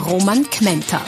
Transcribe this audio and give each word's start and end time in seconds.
Roman 0.00 0.48
Kmenter. 0.48 1.04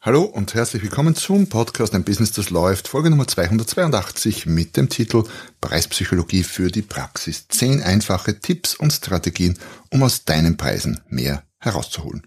Hallo 0.00 0.22
und 0.22 0.54
herzlich 0.54 0.82
willkommen 0.82 1.16
zum 1.16 1.48
Podcast 1.48 1.94
Ein 1.94 2.04
Business, 2.04 2.32
das 2.32 2.50
läuft, 2.50 2.88
Folge 2.88 3.10
Nummer 3.10 3.26
282 3.26 4.46
mit 4.46 4.76
dem 4.76 4.88
Titel 4.88 5.24
Preispsychologie 5.60 6.44
für 6.44 6.70
die 6.70 6.82
Praxis. 6.82 7.48
Zehn 7.48 7.82
einfache 7.82 8.38
Tipps 8.38 8.74
und 8.74 8.92
Strategien, 8.92 9.58
um 9.90 10.02
aus 10.04 10.24
deinen 10.24 10.56
Preisen 10.56 11.00
mehr 11.08 11.42
herauszuholen. 11.58 12.22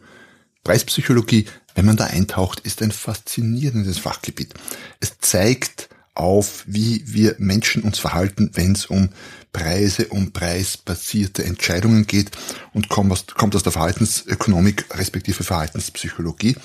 Preispsychologie, 0.63 1.45
wenn 1.75 1.85
man 1.85 1.97
da 1.97 2.05
eintaucht, 2.05 2.59
ist 2.59 2.81
ein 2.81 2.91
faszinierendes 2.91 3.99
Fachgebiet. 3.99 4.53
Es 4.99 5.17
zeigt 5.19 5.86
auf, 6.17 6.63
wie 6.67 7.03
wir 7.05 7.35
Menschen 7.37 7.83
uns 7.83 7.99
verhalten, 7.99 8.51
wenn 8.53 8.73
es 8.73 8.85
um 8.85 9.09
Preise, 9.53 10.07
um 10.07 10.31
preisbasierte 10.31 11.43
Entscheidungen 11.43 12.05
geht 12.05 12.31
und 12.73 12.89
kommt 12.89 13.11
aus, 13.11 13.25
kommt 13.27 13.55
aus 13.55 13.63
der 13.63 13.71
Verhaltensökonomik 13.71 14.85
respektive 14.97 15.43
Verhaltenspsychologie. 15.43 16.55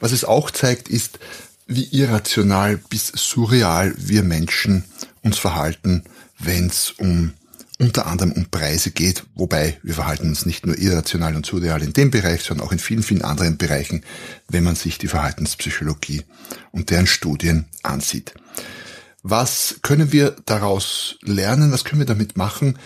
Was 0.00 0.12
es 0.12 0.24
auch 0.24 0.50
zeigt, 0.50 0.88
ist, 0.88 1.18
wie 1.66 1.88
irrational 1.90 2.76
bis 2.76 3.08
surreal 3.08 3.94
wir 3.98 4.22
Menschen 4.22 4.84
uns 5.22 5.38
verhalten, 5.38 6.04
wenn 6.38 6.66
es 6.66 6.90
um 6.92 7.32
unter 7.78 8.06
anderem 8.06 8.32
um 8.32 8.46
Preise 8.46 8.90
geht, 8.90 9.24
wobei 9.34 9.78
wir 9.82 9.94
verhalten 9.94 10.28
uns 10.28 10.46
nicht 10.46 10.66
nur 10.66 10.76
irrational 10.78 11.36
und 11.36 11.46
surreal 11.46 11.82
in 11.82 11.92
dem 11.92 12.10
Bereich, 12.10 12.42
sondern 12.42 12.66
auch 12.66 12.72
in 12.72 12.80
vielen, 12.80 13.04
vielen 13.04 13.22
anderen 13.22 13.56
Bereichen, 13.56 14.02
wenn 14.48 14.64
man 14.64 14.74
sich 14.74 14.98
die 14.98 15.06
Verhaltenspsychologie 15.06 16.22
und 16.72 16.90
deren 16.90 17.06
Studien 17.06 17.66
ansieht. 17.82 18.34
Was 19.30 19.80
können 19.82 20.10
wir 20.10 20.36
daraus 20.46 21.18
lernen? 21.20 21.70
Was 21.70 21.84
können 21.84 22.00
wir 22.00 22.06
damit 22.06 22.38
machen? 22.38 22.78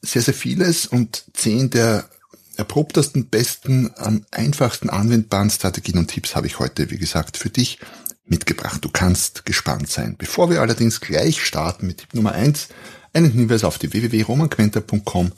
Sehr, 0.00 0.22
sehr 0.22 0.32
vieles 0.32 0.86
und 0.86 1.24
zehn 1.34 1.68
der 1.68 2.08
erprobtesten, 2.56 3.26
besten, 3.28 3.90
am 3.96 4.24
einfachsten 4.30 4.88
anwendbaren 4.88 5.50
Strategien 5.50 5.98
und 5.98 6.08
Tipps 6.08 6.34
habe 6.34 6.46
ich 6.46 6.58
heute, 6.58 6.90
wie 6.90 6.96
gesagt, 6.96 7.36
für 7.36 7.50
dich 7.50 7.78
mitgebracht. 8.24 8.82
Du 8.82 8.88
kannst 8.88 9.44
gespannt 9.44 9.90
sein. 9.90 10.16
Bevor 10.16 10.48
wir 10.48 10.62
allerdings 10.62 11.02
gleich 11.02 11.44
starten 11.44 11.86
mit 11.86 11.98
Tipp 11.98 12.14
Nummer 12.14 12.32
eins, 12.32 12.68
einen 13.12 13.30
Hinweis 13.30 13.62
auf 13.62 13.76
die 13.76 13.92
www.romanquenter.com. 13.92 15.32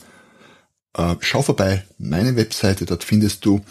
Äh, 0.96 1.16
schau 1.18 1.42
vorbei, 1.42 1.84
meine 1.98 2.36
Webseite, 2.36 2.86
dort 2.86 3.02
findest 3.02 3.44
du 3.44 3.64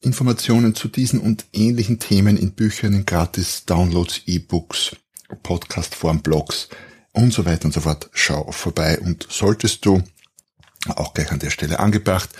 Informationen 0.00 0.74
zu 0.74 0.88
diesen 0.88 1.20
und 1.20 1.46
ähnlichen 1.52 2.00
Themen 2.00 2.36
in 2.36 2.50
Büchern, 2.50 2.94
in 2.94 3.06
gratis 3.06 3.64
Downloads, 3.64 4.22
E-Books, 4.26 4.96
Podcastform, 5.42 6.22
Blogs 6.22 6.68
und 7.12 7.32
so 7.32 7.44
weiter 7.44 7.66
und 7.66 7.72
so 7.72 7.80
fort. 7.80 8.10
Schau 8.12 8.50
vorbei 8.52 8.98
und 9.00 9.26
solltest 9.30 9.84
du 9.86 10.02
auch 10.88 11.14
gleich 11.14 11.32
an 11.32 11.38
der 11.38 11.50
Stelle 11.50 11.78
angebracht, 11.80 12.30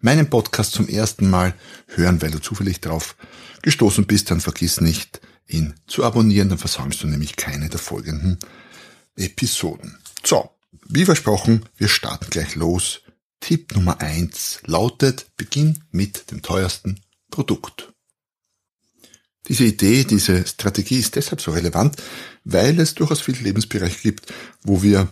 meinen 0.00 0.28
Podcast 0.28 0.72
zum 0.72 0.88
ersten 0.88 1.30
Mal 1.30 1.54
hören, 1.86 2.20
weil 2.20 2.30
du 2.30 2.40
zufällig 2.40 2.80
drauf 2.80 3.16
gestoßen 3.62 4.06
bist, 4.06 4.30
dann 4.30 4.40
vergiss 4.40 4.80
nicht, 4.80 5.20
ihn 5.46 5.74
zu 5.86 6.04
abonnieren, 6.04 6.48
dann 6.48 6.58
versäumst 6.58 7.02
du 7.02 7.06
nämlich 7.06 7.36
keine 7.36 7.68
der 7.68 7.78
folgenden 7.78 8.38
Episoden. 9.16 9.98
So, 10.24 10.50
wie 10.88 11.04
versprochen, 11.04 11.64
wir 11.76 11.88
starten 11.88 12.26
gleich 12.30 12.54
los. 12.56 13.02
Tipp 13.40 13.74
Nummer 13.74 14.00
eins 14.00 14.60
lautet, 14.64 15.26
beginn 15.36 15.84
mit 15.90 16.30
dem 16.30 16.42
teuersten 16.42 17.00
Produkt. 17.30 17.91
Diese 19.48 19.64
Idee, 19.64 20.04
diese 20.04 20.46
Strategie 20.46 20.98
ist 20.98 21.16
deshalb 21.16 21.40
so 21.40 21.50
relevant, 21.50 21.96
weil 22.44 22.78
es 22.78 22.94
durchaus 22.94 23.20
viele 23.20 23.40
Lebensbereiche 23.40 24.00
gibt, 24.00 24.32
wo 24.62 24.82
wir 24.82 25.08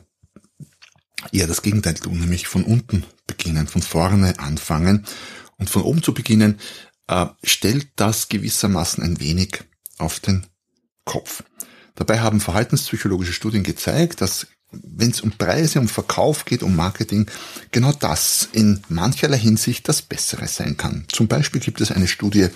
eher 1.33 1.47
das 1.47 1.63
Gegenteil 1.63 1.95
tun, 1.95 2.21
nämlich 2.21 2.47
von 2.47 2.65
unten 2.65 3.05
beginnen, 3.27 3.67
von 3.67 3.83
vorne 3.83 4.39
anfangen. 4.39 5.05
Und 5.59 5.69
von 5.69 5.83
oben 5.83 6.03
zu 6.03 6.15
beginnen, 6.15 6.59
äh, 7.07 7.27
stellt 7.43 7.89
das 7.97 8.29
gewissermaßen 8.29 9.03
ein 9.03 9.21
wenig 9.21 9.65
auf 9.99 10.21
den 10.21 10.47
Kopf. 11.05 11.43
Dabei 11.97 12.21
haben 12.21 12.41
verhaltenspsychologische 12.41 13.33
Studien 13.33 13.63
gezeigt, 13.63 14.23
dass 14.23 14.47
wenn 14.73 15.11
es 15.11 15.21
um 15.21 15.33
Preise, 15.33 15.81
um 15.81 15.89
Verkauf 15.89 16.45
geht, 16.45 16.63
um 16.63 16.77
Marketing, 16.77 17.27
genau 17.71 17.93
das 17.93 18.49
in 18.53 18.83
mancherlei 18.89 19.39
Hinsicht 19.39 19.89
das 19.89 20.03
Bessere 20.03 20.47
sein 20.49 20.77
kann. 20.77 21.05
Zum 21.09 21.29
Beispiel 21.29 21.61
gibt 21.61 21.81
es 21.81 21.91
eine 21.91 22.07
Studie 22.07 22.49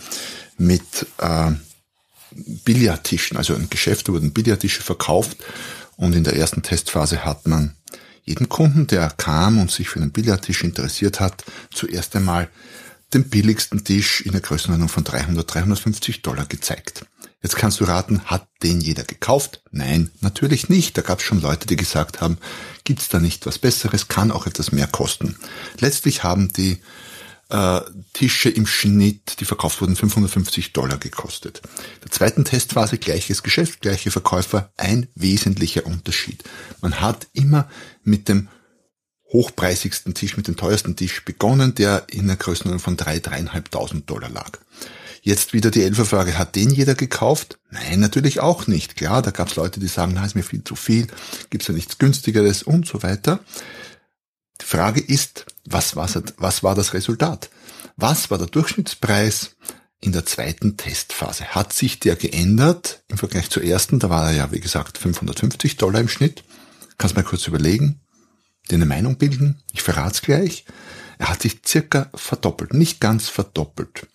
mit 0.57 1.07
äh, 1.19 1.53
Billardtischen, 2.65 3.37
also 3.37 3.55
ein 3.55 3.71
Geschäft, 3.71 4.09
wurden 4.09 4.33
Billardtische 4.33 4.83
verkauft 4.83 5.39
und 5.97 6.15
in 6.15 6.25
der 6.25 6.37
ersten 6.37 6.63
Testphase 6.63 7.25
hat 7.25 7.47
man 7.47 7.75
jedem 8.25 8.49
Kunden, 8.49 8.87
der 8.87 9.11
kam 9.11 9.59
und 9.61 9.71
sich 9.71 9.89
für 9.89 10.01
einen 10.01 10.13
Billardtisch 10.13 10.65
interessiert 10.65 11.21
hat, 11.21 11.45
zuerst 11.73 12.17
einmal 12.17 12.49
den 13.13 13.29
billigsten 13.29 13.85
Tisch 13.85 14.23
in 14.23 14.33
der 14.33 14.41
Größenordnung 14.41 14.89
von 14.89 15.05
300, 15.05 15.55
350 15.55 16.23
Dollar 16.23 16.47
gezeigt. 16.47 17.05
Jetzt 17.45 17.57
kannst 17.57 17.79
du 17.79 17.85
raten, 17.85 18.23
hat 18.25 18.49
den 18.63 18.81
jeder 18.81 19.05
gekauft? 19.05 19.61
Nein, 19.71 20.11
natürlich 20.23 20.71
nicht. 20.71 20.97
Da 20.97 21.03
gab 21.03 21.19
es 21.19 21.27
schon 21.27 21.43
Leute, 21.43 21.67
die 21.67 21.77
gesagt 21.77 22.23
haben, 22.23 22.39
gibt's 22.85 23.11
da 23.11 23.21
nicht 23.21 23.45
was 23.45 23.59
Besseres, 23.59 24.09
kann 24.09 24.33
auch 24.33 24.47
etwas 24.47 24.73
mehr 24.73 24.87
kosten. 24.87 25.37
Letztlich 25.79 26.25
haben 26.25 26.55
die 26.55 26.79
äh, 27.51 27.81
Tische 28.15 28.49
im 28.49 28.67
Schnitt, 28.67 29.41
die 29.41 29.45
verkauft 29.45 29.83
wurden, 29.83 29.95
550 29.95 30.73
Dollar 30.73 30.97
gekostet. 30.97 31.61
Der 32.03 32.11
zweiten 32.11 32.47
Testphase 32.47 32.97
gleiches 32.97 33.43
Geschäft, 33.43 33.83
gleiche 33.83 34.11
Verkäufer, 34.11 34.73
ein 34.79 35.09
wesentlicher 35.15 35.85
Unterschied. 35.85 36.45
Man 36.81 37.03
hat 37.03 37.27
immer 37.35 37.69
mit 38.05 38.31
dem 38.31 38.49
hochpreisigsten 39.35 40.15
Tisch, 40.15 40.39
mit 40.39 40.49
dem 40.49 40.57
teuersten 40.57 40.97
Tisch 40.97 41.23
begonnen, 41.27 41.75
der 41.75 42.07
in 42.09 42.27
der 42.27 42.37
Größenordnung 42.37 42.81
von 42.81 42.97
3.000, 42.97 43.51
3.500 43.51 44.07
Dollar 44.07 44.31
lag. 44.31 44.59
Jetzt 45.27 45.55
wieder 45.55 45.71
die 45.71 45.83
Elferfrage, 45.83 46.37
hat 46.37 46.55
den 46.55 46.69
jeder 46.69 46.95
gekauft? 46.95 47.59
Nein, 47.71 47.99
natürlich 47.99 48.41
auch 48.41 48.67
nicht. 48.67 48.95
Klar, 48.95 49.23
da 49.23 49.31
gab 49.31 49.49
es 49.49 49.57
Leute, 49.57 49.81
die 49.81 49.89
sagen, 49.89 50.13
na, 50.15 50.27
ist 50.27 50.35
mir 50.35 50.43
viel 50.43 50.63
zu 50.63 50.77
viel, 50.77 51.07
gibt's 51.49 51.67
ja 51.67 51.73
nichts 51.73 51.97
günstigeres 51.97 52.63
und 52.63 52.87
so 52.87 53.03
weiter. 53.03 53.41
Die 54.61 54.67
Frage 54.67 55.01
ist, 55.01 55.47
was 55.65 55.97
war, 55.97 56.11
was 56.37 56.63
war 56.63 56.75
das 56.75 56.93
Resultat? 56.93 57.49
Was 57.97 58.31
war 58.31 58.37
der 58.37 58.49
Durchschnittspreis 58.49 59.57
in 59.99 60.13
der 60.13 60.27
zweiten 60.27 60.77
Testphase? 60.77 61.47
Hat 61.47 61.73
sich 61.73 61.99
der 62.01 62.17
geändert 62.17 63.03
im 63.09 63.17
Vergleich 63.17 63.49
zur 63.49 63.65
ersten? 63.65 64.01
Da 64.01 64.11
war 64.11 64.29
er 64.29 64.37
ja, 64.37 64.53
wie 64.53 64.61
gesagt, 64.61 64.99
550 64.99 65.79
Dollar 65.79 66.03
im 66.03 66.09
Schnitt. 66.09 66.45
Kannst 66.99 67.17
mal 67.17 67.25
kurz 67.25 67.47
überlegen, 67.47 68.03
dir 68.71 68.75
eine 68.75 68.85
Meinung 68.85 69.17
bilden. 69.17 69.63
Ich 69.73 69.81
verrate 69.81 70.17
es 70.17 70.21
gleich. 70.21 70.67
Er 71.17 71.31
hat 71.31 71.41
sich 71.41 71.63
circa 71.67 72.11
verdoppelt, 72.15 72.75
nicht 72.75 73.01
ganz 73.01 73.31
verdoppelt. 73.31 74.07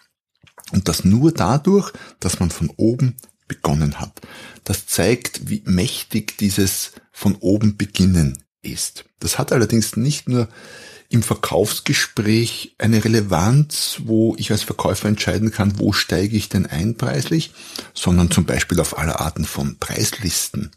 Und 0.72 0.88
das 0.88 1.04
nur 1.04 1.32
dadurch, 1.32 1.92
dass 2.20 2.40
man 2.40 2.52
von 2.52 2.72
oben 2.78 3.16
begonnen 3.48 4.00
hat. 4.00 4.22
Das 4.64 4.86
zeigt, 4.86 5.50
wie 5.50 5.64
mächtig 5.66 6.38
dieses 6.38 6.92
von 7.12 7.36
oben 7.36 7.76
beginnen 7.78 8.44
ist. 8.62 9.06
Das 9.20 9.38
hat 9.38 9.52
allerdings 9.52 9.98
nicht 9.98 10.30
nur 10.30 10.48
im 11.10 11.24
Verkaufsgespräch 11.24 12.76
eine 12.78 13.04
Relevanz, 13.04 14.02
wo 14.04 14.36
ich 14.38 14.52
als 14.52 14.62
Verkäufer 14.62 15.08
entscheiden 15.08 15.52
kann, 15.52 15.80
wo 15.80 15.92
steige 15.92 16.38
ich 16.38 16.50
denn 16.50 16.68
ein 16.68 16.96
preislich, 16.96 17.52
sondern 17.96 18.30
zum 18.30 18.46
Beispiel 18.46 18.80
auf 18.80 18.98
aller 18.98 19.20
Arten 19.20 19.44
von 19.44 19.78
Preislisten. 19.80 20.72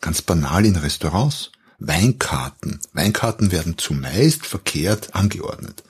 Ganz 0.00 0.22
banal 0.22 0.64
in 0.64 0.76
Restaurants. 0.76 1.52
Weinkarten. 1.78 2.80
Weinkarten 2.94 3.52
werden 3.52 3.76
zumeist 3.76 4.46
verkehrt 4.46 5.14
angeordnet. 5.14 5.82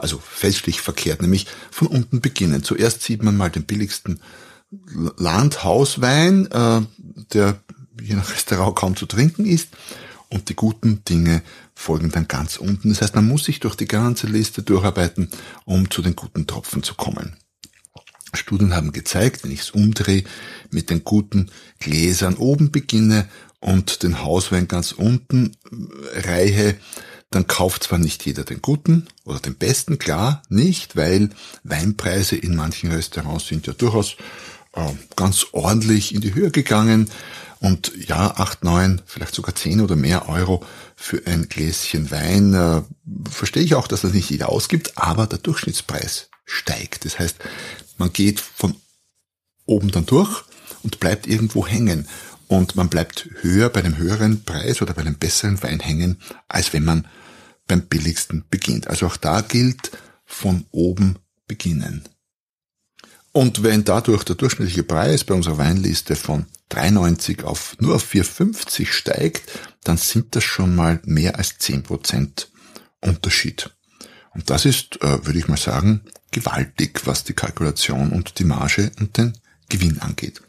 Also 0.00 0.18
fälschlich 0.18 0.80
verkehrt, 0.80 1.22
nämlich 1.22 1.46
von 1.70 1.88
unten 1.88 2.20
beginnen. 2.20 2.62
Zuerst 2.62 3.02
sieht 3.02 3.22
man 3.22 3.36
mal 3.36 3.50
den 3.50 3.64
billigsten 3.64 4.20
Landhauswein, 5.16 6.50
äh, 6.50 6.82
der 7.32 7.60
je 8.00 8.14
nach 8.14 8.32
Restaurant 8.32 8.76
kaum 8.76 8.96
zu 8.96 9.06
trinken 9.06 9.44
ist 9.44 9.68
und 10.28 10.48
die 10.48 10.54
guten 10.54 11.04
Dinge 11.04 11.42
folgen 11.74 12.10
dann 12.10 12.28
ganz 12.28 12.56
unten. 12.56 12.88
Das 12.88 13.02
heißt, 13.02 13.14
man 13.14 13.26
muss 13.26 13.44
sich 13.44 13.60
durch 13.60 13.74
die 13.74 13.88
ganze 13.88 14.26
Liste 14.26 14.62
durcharbeiten, 14.62 15.28
um 15.64 15.90
zu 15.90 16.02
den 16.02 16.16
guten 16.16 16.46
Tropfen 16.46 16.82
zu 16.82 16.94
kommen. 16.94 17.36
Studien 18.32 18.74
haben 18.74 18.92
gezeigt, 18.92 19.42
wenn 19.42 19.50
ich 19.50 19.60
es 19.60 19.70
umdrehe, 19.70 20.24
mit 20.70 20.88
den 20.88 21.04
guten 21.04 21.50
Gläsern 21.80 22.36
oben 22.36 22.70
beginne 22.70 23.28
und 23.58 24.02
den 24.04 24.22
Hauswein 24.22 24.68
ganz 24.68 24.92
unten 24.92 25.56
reihe, 26.14 26.76
dann 27.30 27.46
kauft 27.46 27.84
zwar 27.84 27.98
nicht 27.98 28.26
jeder 28.26 28.44
den 28.44 28.60
guten 28.60 29.06
oder 29.24 29.38
den 29.38 29.54
besten, 29.54 29.98
klar, 29.98 30.42
nicht, 30.48 30.96
weil 30.96 31.30
Weinpreise 31.62 32.36
in 32.36 32.56
manchen 32.56 32.90
Restaurants 32.90 33.46
sind 33.46 33.66
ja 33.68 33.72
durchaus 33.72 34.16
äh, 34.72 34.92
ganz 35.14 35.46
ordentlich 35.52 36.14
in 36.14 36.20
die 36.20 36.34
Höhe 36.34 36.50
gegangen. 36.50 37.08
Und 37.60 37.92
ja, 38.08 38.36
acht, 38.36 38.64
neun, 38.64 39.02
vielleicht 39.06 39.34
sogar 39.34 39.54
zehn 39.54 39.80
oder 39.80 39.94
mehr 39.94 40.28
Euro 40.28 40.64
für 40.96 41.26
ein 41.26 41.48
Gläschen 41.48 42.10
Wein, 42.10 42.54
äh, 42.54 42.82
verstehe 43.30 43.62
ich 43.62 43.74
auch, 43.74 43.86
dass 43.86 44.00
das 44.00 44.12
nicht 44.12 44.30
jeder 44.30 44.48
ausgibt, 44.48 44.96
aber 44.96 45.26
der 45.26 45.38
Durchschnittspreis 45.38 46.30
steigt. 46.46 47.04
Das 47.04 47.18
heißt, 47.18 47.36
man 47.96 48.12
geht 48.12 48.40
von 48.40 48.74
oben 49.66 49.92
dann 49.92 50.06
durch 50.06 50.42
und 50.82 50.98
bleibt 50.98 51.26
irgendwo 51.26 51.66
hängen. 51.66 52.08
Und 52.48 52.74
man 52.74 52.88
bleibt 52.88 53.28
höher 53.42 53.68
bei 53.68 53.80
einem 53.80 53.98
höheren 53.98 54.42
Preis 54.42 54.82
oder 54.82 54.94
bei 54.94 55.02
einem 55.02 55.14
besseren 55.14 55.62
Wein 55.62 55.78
hängen, 55.78 56.20
als 56.48 56.72
wenn 56.72 56.82
man 56.84 57.06
beim 57.70 57.82
billigsten 57.82 58.44
beginnt. 58.50 58.88
Also 58.88 59.06
auch 59.06 59.16
da 59.16 59.42
gilt 59.42 59.92
von 60.26 60.66
oben 60.72 61.20
beginnen. 61.46 62.02
Und 63.32 63.62
wenn 63.62 63.84
dadurch 63.84 64.24
der 64.24 64.34
durchschnittliche 64.34 64.82
Preis 64.82 65.22
bei 65.22 65.34
unserer 65.34 65.58
Weinliste 65.58 66.16
von 66.16 66.46
3,90 66.72 67.44
auf 67.44 67.76
nur 67.78 67.94
auf 67.94 68.12
4,50 68.12 68.86
steigt, 68.86 69.48
dann 69.84 69.96
sind 69.96 70.34
das 70.34 70.42
schon 70.42 70.74
mal 70.74 71.00
mehr 71.04 71.38
als 71.38 71.60
10% 71.60 72.48
Unterschied. 73.00 73.70
Und 74.34 74.50
das 74.50 74.64
ist, 74.64 75.00
äh, 75.02 75.24
würde 75.24 75.38
ich 75.38 75.46
mal 75.46 75.56
sagen, 75.56 76.02
gewaltig, 76.32 77.02
was 77.04 77.22
die 77.22 77.34
Kalkulation 77.34 78.10
und 78.10 78.40
die 78.40 78.44
Marge 78.44 78.90
und 78.98 79.16
den 79.16 79.38
Gewinn 79.68 80.00
angeht. 80.00 80.42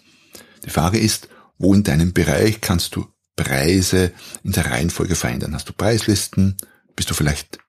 Die 0.65 0.71
Frage 0.71 0.97
ist, 0.97 1.27
wo 1.59 1.73
in 1.75 1.83
deinem 1.83 2.13
Bereich 2.13 2.61
kannst 2.61 2.95
du 2.95 3.07
Preise 3.35 4.11
in 4.43 4.53
der 4.53 4.65
Reihenfolge 4.65 5.15
verändern? 5.15 5.53
Hast 5.53 5.69
du 5.69 5.73
Preislisten? 5.73 6.57
Bist 6.95 7.09
du 7.09 7.13
vielleicht 7.13 7.59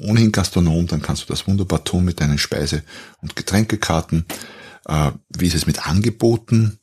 ohnehin 0.00 0.32
Gastronom? 0.32 0.86
Dann 0.86 1.02
kannst 1.02 1.22
du 1.22 1.26
das 1.26 1.46
wunderbar 1.46 1.84
tun 1.84 2.04
mit 2.04 2.20
deinen 2.20 2.38
Speise- 2.38 2.82
und 3.20 3.36
Getränkekarten. 3.36 4.26
Äh, 4.86 5.12
wie 5.28 5.46
ist 5.46 5.54
es 5.54 5.66
mit 5.66 5.86
Angeboten? 5.86 6.78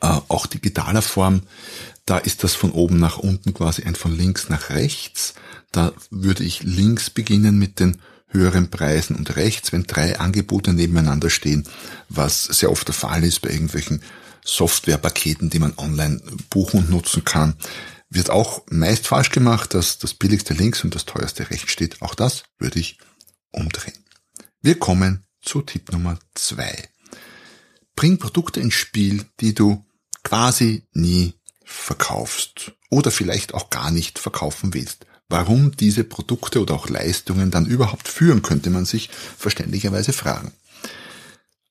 Äh, 0.00 0.18
auch 0.28 0.46
digitaler 0.46 1.02
Form. 1.02 1.42
Da 2.06 2.18
ist 2.18 2.44
das 2.44 2.54
von 2.54 2.70
oben 2.70 2.98
nach 2.98 3.18
unten 3.18 3.52
quasi 3.52 3.82
ein 3.82 3.94
von 3.94 4.16
links 4.16 4.48
nach 4.48 4.70
rechts. 4.70 5.34
Da 5.72 5.92
würde 6.10 6.44
ich 6.44 6.62
links 6.62 7.10
beginnen 7.10 7.58
mit 7.58 7.80
den 7.80 8.00
höheren 8.28 8.70
Preisen 8.70 9.16
und 9.16 9.36
rechts, 9.36 9.72
wenn 9.72 9.84
drei 9.84 10.18
Angebote 10.18 10.72
nebeneinander 10.72 11.30
stehen, 11.30 11.64
was 12.08 12.44
sehr 12.44 12.70
oft 12.70 12.86
der 12.86 12.94
Fall 12.94 13.24
ist 13.24 13.40
bei 13.40 13.50
irgendwelchen 13.50 14.02
Softwarepaketen, 14.44 15.50
die 15.50 15.58
man 15.58 15.74
online 15.76 16.20
buchen 16.50 16.80
und 16.80 16.90
nutzen 16.90 17.24
kann, 17.24 17.54
wird 18.10 18.30
auch 18.30 18.62
meist 18.70 19.06
falsch 19.06 19.30
gemacht, 19.30 19.74
dass 19.74 19.98
das 19.98 20.14
billigste 20.14 20.54
links 20.54 20.84
und 20.84 20.94
das 20.94 21.04
teuerste 21.04 21.50
rechts 21.50 21.70
steht. 21.70 22.00
Auch 22.02 22.14
das 22.14 22.44
würde 22.58 22.78
ich 22.78 22.98
umdrehen. 23.52 24.04
Wir 24.62 24.78
kommen 24.78 25.26
zu 25.42 25.62
Tipp 25.62 25.92
Nummer 25.92 26.18
zwei. 26.34 26.88
Bring 27.94 28.18
Produkte 28.18 28.60
ins 28.60 28.74
Spiel, 28.74 29.24
die 29.40 29.54
du 29.54 29.84
quasi 30.22 30.86
nie 30.92 31.34
verkaufst 31.64 32.72
oder 32.90 33.10
vielleicht 33.10 33.54
auch 33.54 33.70
gar 33.70 33.90
nicht 33.90 34.18
verkaufen 34.18 34.72
willst. 34.74 35.06
Warum 35.28 35.76
diese 35.76 36.04
Produkte 36.04 36.60
oder 36.62 36.74
auch 36.74 36.88
Leistungen 36.88 37.50
dann 37.50 37.66
überhaupt 37.66 38.08
führen, 38.08 38.40
könnte 38.40 38.70
man 38.70 38.86
sich 38.86 39.10
verständlicherweise 39.36 40.14
fragen. 40.14 40.52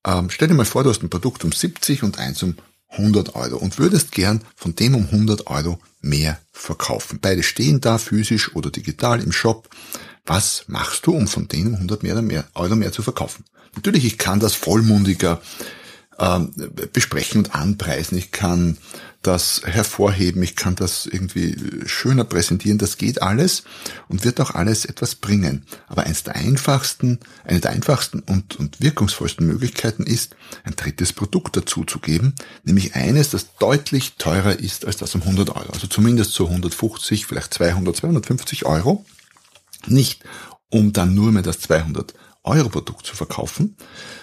Ähm, 0.06 0.30
stell 0.30 0.48
dir 0.48 0.54
mal 0.54 0.66
vor, 0.66 0.84
du 0.84 0.92
hast 0.92 1.02
ein 1.02 1.10
Produkt 1.10 1.44
um 1.44 1.52
70 1.52 2.04
und 2.04 2.20
eins 2.20 2.44
um 2.44 2.56
100 2.90 3.36
Euro 3.36 3.58
und 3.58 3.80
würdest 3.80 4.12
gern 4.12 4.42
von 4.56 4.76
dem 4.76 4.96
um 4.96 5.06
100 5.06 5.48
Euro 5.48 5.80
mehr 6.02 6.40
verkaufen. 6.52 7.20
Beide 7.22 7.44
stehen 7.44 7.82
da 7.82 7.98
physisch 7.98 8.56
oder 8.56 8.72
digital 8.72 9.22
im 9.22 9.32
Shop. 9.32 9.70
Was 10.26 10.66
machst 10.68 11.06
du, 11.06 11.14
um 11.14 11.28
von 11.28 11.48
denen 11.48 11.70
um 11.70 11.76
100 11.76 12.04
mehr, 12.04 12.22
mehr, 12.22 12.46
Euro 12.56 12.76
mehr 12.76 12.92
zu 12.92 13.02
verkaufen? 13.02 13.46
Natürlich, 13.76 14.06
ich 14.06 14.18
kann 14.18 14.40
das 14.40 14.56
vollmundiger 14.56 15.42
ähm, 16.20 16.52
besprechen 16.94 17.40
und 17.40 17.56
anpreisen. 17.56 18.18
Ich 18.18 18.32
kann 18.32 18.78
das 19.22 19.62
hervorheben, 19.66 20.42
ich 20.42 20.56
kann 20.56 20.76
das 20.76 21.06
irgendwie 21.06 21.56
schöner 21.86 22.24
präsentieren, 22.24 22.78
das 22.78 22.98
geht 22.98 23.22
alles 23.22 23.64
und 24.08 24.24
wird 24.24 24.40
auch 24.40 24.52
alles 24.52 24.86
etwas 24.86 25.16
bringen. 25.16 25.66
Aber 25.88 26.04
eins 26.04 26.24
der 26.24 26.36
einfachsten, 26.36 27.20
eine 27.44 27.60
der 27.60 27.72
einfachsten 27.72 28.20
und, 28.20 28.56
und 28.56 28.80
wirkungsvollsten 28.80 29.46
Möglichkeiten 29.46 30.04
ist, 30.04 30.36
ein 30.64 30.76
drittes 30.76 31.14
Produkt 31.14 31.58
dazuzugeben, 31.58 32.36
nämlich 32.64 32.96
eines, 32.96 33.30
das 33.30 33.56
deutlich 33.58 34.16
teurer 34.18 34.58
ist 34.58 34.86
als 34.86 34.98
das 34.98 35.14
um 35.16 35.24
100 35.24 35.50
Euro. 35.50 35.74
Also 35.74 35.88
zumindest 35.88 36.32
so 36.32 36.46
150, 36.46 37.26
vielleicht 37.26 37.54
200, 37.54 37.96
250 37.98 38.66
Euro. 38.66 39.06
Nicht 39.88 40.24
um 40.70 40.94
dann 40.94 41.14
nur 41.16 41.32
mehr 41.32 41.44
das 41.44 41.60
200 41.60 42.14
Euro-Produkt 42.48 43.06
zu 43.06 43.16
verkaufen, 43.16 43.78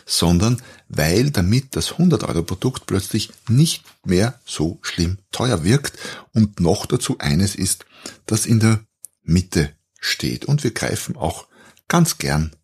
sondern 0.06 0.60
weil 0.88 1.30
damit 1.30 1.76
das 1.76 1.94
100-Euro-Produkt 1.94 2.86
plötzlich 2.86 3.30
nicht 3.48 3.84
mehr 4.04 4.40
so 4.44 4.78
schlimm 4.82 5.18
teuer 5.32 5.64
wirkt 5.64 5.98
und 6.32 6.60
noch 6.60 6.86
dazu 6.86 7.18
eines 7.18 7.54
ist, 7.54 7.86
das 8.26 8.46
in 8.46 8.60
der 8.60 8.80
Mitte 9.22 9.72
steht. 9.98 10.44
Und 10.44 10.64
wir 10.64 10.72
greifen 10.72 11.16
auch 11.16 11.46
ganz 11.88 12.18
gern 12.18 12.54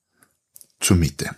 zur 0.81 0.97
Mitte. 0.97 1.37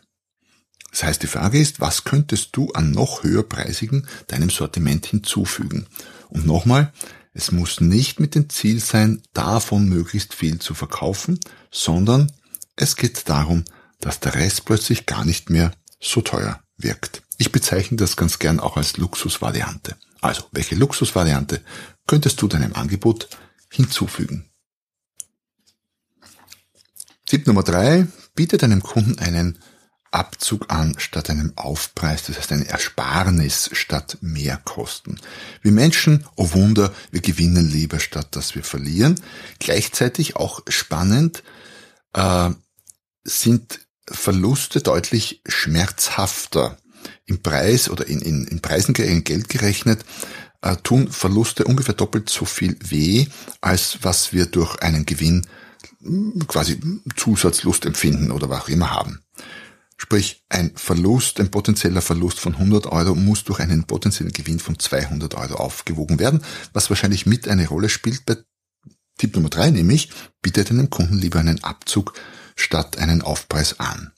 Das 0.90 1.04
heißt, 1.04 1.22
die 1.22 1.28
Frage 1.28 1.58
ist, 1.58 1.80
was 1.80 2.04
könntest 2.04 2.50
du 2.52 2.70
an 2.72 2.90
noch 2.90 3.22
höherpreisigen 3.22 4.06
deinem 4.26 4.50
Sortiment 4.50 5.06
hinzufügen? 5.06 5.86
Und 6.28 6.46
nochmal, 6.46 6.92
es 7.32 7.50
muss 7.50 7.80
nicht 7.80 8.20
mit 8.20 8.34
dem 8.34 8.50
Ziel 8.50 8.78
sein, 8.78 9.22
davon 9.32 9.88
möglichst 9.88 10.34
viel 10.34 10.58
zu 10.58 10.74
verkaufen, 10.74 11.40
sondern 11.70 12.30
es 12.76 12.96
geht 12.96 13.28
darum, 13.28 13.64
dass 14.02 14.20
der 14.20 14.34
Rest 14.34 14.66
plötzlich 14.66 15.06
gar 15.06 15.24
nicht 15.24 15.48
mehr 15.48 15.72
so 16.00 16.20
teuer 16.20 16.62
wirkt. 16.76 17.22
Ich 17.38 17.50
bezeichne 17.50 17.96
das 17.96 18.16
ganz 18.16 18.38
gern 18.38 18.60
auch 18.60 18.76
als 18.76 18.98
Luxusvariante. 18.98 19.96
Also, 20.20 20.44
welche 20.52 20.74
Luxusvariante 20.74 21.60
könntest 22.06 22.40
du 22.42 22.48
deinem 22.48 22.74
Angebot 22.74 23.28
hinzufügen? 23.70 24.50
Tipp 27.26 27.46
Nummer 27.46 27.62
drei, 27.62 28.06
biete 28.34 28.58
deinem 28.58 28.82
Kunden 28.82 29.18
einen 29.18 29.58
Abzug 30.10 30.70
an 30.70 30.94
statt 30.98 31.30
einem 31.30 31.54
Aufpreis, 31.56 32.24
das 32.24 32.36
heißt 32.36 32.52
eine 32.52 32.68
Ersparnis 32.68 33.70
statt 33.72 34.18
Mehrkosten. 34.20 35.18
Wir 35.62 35.72
Menschen, 35.72 36.26
oh 36.36 36.52
Wunder, 36.52 36.92
wir 37.10 37.22
gewinnen 37.22 37.70
lieber 37.70 37.98
statt 37.98 38.36
dass 38.36 38.54
wir 38.54 38.62
verlieren. 38.62 39.18
Gleichzeitig 39.58 40.36
auch 40.36 40.60
spannend 40.68 41.42
äh, 42.12 42.50
sind 43.24 43.80
Verluste 44.08 44.80
deutlich 44.80 45.42
schmerzhafter. 45.46 46.76
Im 47.24 47.42
Preis 47.42 47.88
oder 47.88 48.06
in, 48.06 48.20
in, 48.20 48.46
in 48.46 48.60
Preisen 48.60 48.94
in 48.94 49.24
Geld 49.24 49.48
gerechnet 49.48 50.04
äh, 50.62 50.76
tun 50.76 51.08
Verluste 51.08 51.64
ungefähr 51.64 51.94
doppelt 51.94 52.30
so 52.30 52.44
viel 52.44 52.76
weh, 52.82 53.26
als 53.60 53.98
was 54.02 54.32
wir 54.32 54.46
durch 54.46 54.80
einen 54.80 55.04
Gewinn 55.04 55.46
hm, 56.00 56.46
quasi 56.46 56.80
Zusatzlust 57.16 57.84
empfinden 57.84 58.30
oder 58.30 58.48
was 58.48 58.62
auch 58.62 58.68
immer 58.68 58.90
haben. 58.90 59.20
Sprich, 59.96 60.44
ein 60.48 60.72
Verlust, 60.74 61.38
ein 61.38 61.50
potenzieller 61.50 62.02
Verlust 62.02 62.40
von 62.40 62.54
100 62.54 62.86
Euro 62.86 63.14
muss 63.14 63.44
durch 63.44 63.60
einen 63.60 63.84
potenziellen 63.84 64.32
Gewinn 64.32 64.58
von 64.58 64.78
200 64.78 65.34
Euro 65.36 65.54
aufgewogen 65.54 66.18
werden, 66.18 66.42
was 66.72 66.90
wahrscheinlich 66.90 67.26
mit 67.26 67.46
eine 67.46 67.68
Rolle 67.68 67.88
spielt 67.88 68.26
bei 68.26 68.36
Tipp 69.18 69.36
Nummer 69.36 69.50
drei, 69.50 69.70
nämlich 69.70 70.10
bietet 70.40 70.70
einem 70.70 70.90
Kunden 70.90 71.18
lieber 71.18 71.38
einen 71.38 71.62
Abzug 71.62 72.14
statt 72.56 72.98
einen 72.98 73.22
Aufpreis 73.22 73.80
an, 73.80 74.12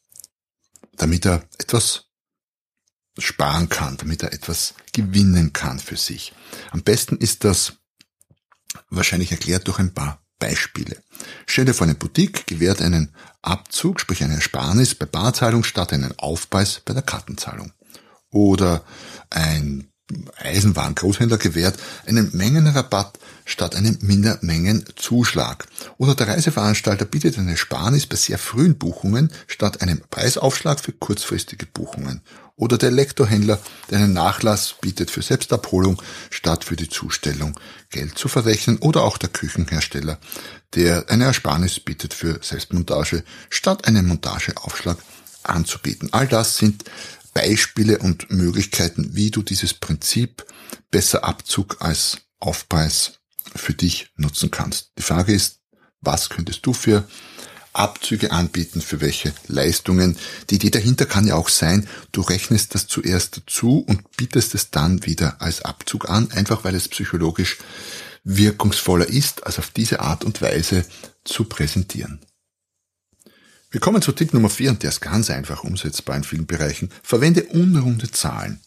damit 0.96 1.26
er 1.26 1.42
etwas 1.58 2.06
sparen 3.18 3.68
kann, 3.68 3.96
damit 3.96 4.22
er 4.22 4.32
etwas 4.32 4.74
gewinnen 4.92 5.52
kann 5.52 5.78
für 5.78 5.96
sich. 5.96 6.32
Am 6.70 6.82
besten 6.82 7.16
ist 7.16 7.44
das 7.44 7.74
wahrscheinlich 8.90 9.30
erklärt 9.30 9.68
durch 9.68 9.78
ein 9.78 9.94
paar 9.94 10.24
Beispiele. 10.38 11.02
Stell 11.46 11.64
dir 11.64 11.74
vor, 11.74 11.86
eine 11.86 11.94
Boutique 11.94 12.46
gewährt 12.46 12.82
einen 12.82 13.14
Abzug, 13.40 14.00
sprich 14.00 14.22
eine 14.22 14.34
Ersparnis 14.34 14.94
bei 14.94 15.06
Barzahlung 15.06 15.64
statt 15.64 15.92
einen 15.92 16.18
Aufpreis 16.18 16.80
bei 16.84 16.92
der 16.92 17.02
Kartenzahlung. 17.02 17.72
Oder 18.30 18.84
ein 19.30 19.92
Eisenwarengroßhändler 20.36 21.38
gewährt 21.38 21.78
einen 22.06 22.30
Mengenrabatt 22.36 23.18
statt 23.46 23.74
einem 23.74 23.96
Mindermengenzuschlag. 24.02 25.66
Oder 25.96 26.14
der 26.14 26.28
Reiseveranstalter 26.28 27.06
bietet 27.06 27.38
eine 27.38 27.56
Sparnis 27.56 28.06
bei 28.06 28.16
sehr 28.16 28.38
frühen 28.38 28.76
Buchungen 28.76 29.32
statt 29.46 29.80
einem 29.80 30.02
Preisaufschlag 30.10 30.80
für 30.80 30.92
kurzfristige 30.92 31.66
Buchungen. 31.66 32.20
Oder 32.56 32.78
der 32.78 32.90
Elektrohändler, 32.90 33.58
der 33.90 33.98
einen 33.98 34.12
Nachlass 34.12 34.74
bietet 34.80 35.10
für 35.10 35.22
Selbstabholung 35.22 36.00
statt 36.30 36.64
für 36.64 36.76
die 36.76 36.88
Zustellung 36.88 37.58
Geld 37.90 38.16
zu 38.16 38.28
verrechnen. 38.28 38.78
Oder 38.78 39.02
auch 39.02 39.18
der 39.18 39.30
Küchenhersteller, 39.30 40.18
der 40.74 41.06
eine 41.08 41.24
Ersparnis 41.24 41.80
bietet 41.80 42.14
für 42.14 42.38
Selbstmontage 42.42 43.24
statt 43.48 43.86
einen 43.86 44.06
Montageaufschlag 44.06 44.98
anzubieten. 45.42 46.10
All 46.12 46.28
das 46.28 46.56
sind 46.56 46.84
Beispiele 47.34 47.98
und 47.98 48.30
Möglichkeiten, 48.30 49.14
wie 49.14 49.30
du 49.30 49.42
dieses 49.42 49.74
Prinzip 49.74 50.46
besser 50.90 51.24
Abzug 51.24 51.76
als 51.80 52.18
Aufpreis 52.40 53.20
für 53.54 53.74
dich 53.74 54.10
nutzen 54.16 54.50
kannst. 54.50 54.92
Die 54.98 55.02
Frage 55.02 55.34
ist, 55.34 55.60
Was 56.00 56.28
könntest 56.28 56.66
du 56.66 56.72
für 56.72 57.06
Abzüge 57.74 58.30
anbieten 58.30 58.80
für 58.80 59.00
welche 59.00 59.34
Leistungen. 59.48 60.16
Die 60.48 60.54
Idee 60.56 60.70
dahinter 60.70 61.06
kann 61.06 61.26
ja 61.26 61.34
auch 61.34 61.48
sein, 61.48 61.88
du 62.12 62.20
rechnest 62.20 62.74
das 62.74 62.86
zuerst 62.86 63.36
dazu 63.36 63.80
und 63.80 64.16
bietest 64.16 64.54
es 64.54 64.70
dann 64.70 65.04
wieder 65.04 65.42
als 65.42 65.62
Abzug 65.62 66.08
an, 66.08 66.30
einfach 66.30 66.64
weil 66.64 66.74
es 66.74 66.88
psychologisch 66.88 67.58
wirkungsvoller 68.22 69.08
ist, 69.08 69.44
als 69.44 69.58
auf 69.58 69.70
diese 69.70 70.00
Art 70.00 70.24
und 70.24 70.40
Weise 70.40 70.84
zu 71.24 71.44
präsentieren. 71.44 72.20
Wir 73.74 73.80
kommen 73.80 74.00
zu 74.00 74.12
Tipp 74.12 74.32
Nummer 74.32 74.48
4 74.50 74.70
und 74.70 74.84
der 74.84 74.90
ist 74.90 75.00
ganz 75.00 75.30
einfach 75.30 75.64
umsetzbar 75.64 76.16
in 76.16 76.22
vielen 76.22 76.46
Bereichen. 76.46 76.90
Verwende 77.02 77.42
unrunde 77.42 78.08
Zahlen. 78.08 78.60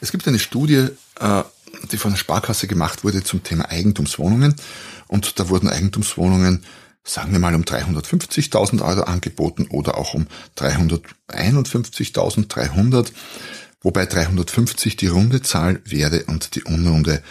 Es 0.00 0.12
gibt 0.12 0.26
eine 0.26 0.38
Studie, 0.38 0.86
äh, 1.20 1.42
die 1.92 1.98
von 1.98 2.12
der 2.12 2.16
Sparkasse 2.16 2.66
gemacht 2.66 3.04
wurde 3.04 3.22
zum 3.22 3.42
Thema 3.42 3.68
Eigentumswohnungen 3.68 4.54
und 5.08 5.38
da 5.38 5.50
wurden 5.50 5.68
Eigentumswohnungen 5.68 6.64
sagen 7.04 7.32
wir 7.32 7.38
mal 7.38 7.54
um 7.54 7.64
350.000 7.64 8.82
Euro 8.82 9.02
angeboten 9.02 9.66
oder 9.68 9.98
auch 9.98 10.14
um 10.14 10.26
351.300, 10.56 13.12
wobei 13.82 14.06
350 14.06 14.96
die 14.96 15.08
runde 15.08 15.42
Zahl 15.42 15.82
wäre 15.84 16.24
und 16.24 16.54
die 16.54 16.62
unrunde 16.62 17.22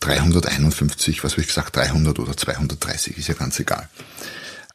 351, 0.00 1.24
was 1.24 1.32
habe 1.32 1.40
ich 1.40 1.48
gesagt, 1.48 1.74
300 1.74 2.18
oder 2.18 2.36
230, 2.36 3.16
ist 3.16 3.28
ja 3.28 3.34
ganz 3.34 3.58
egal. 3.58 3.88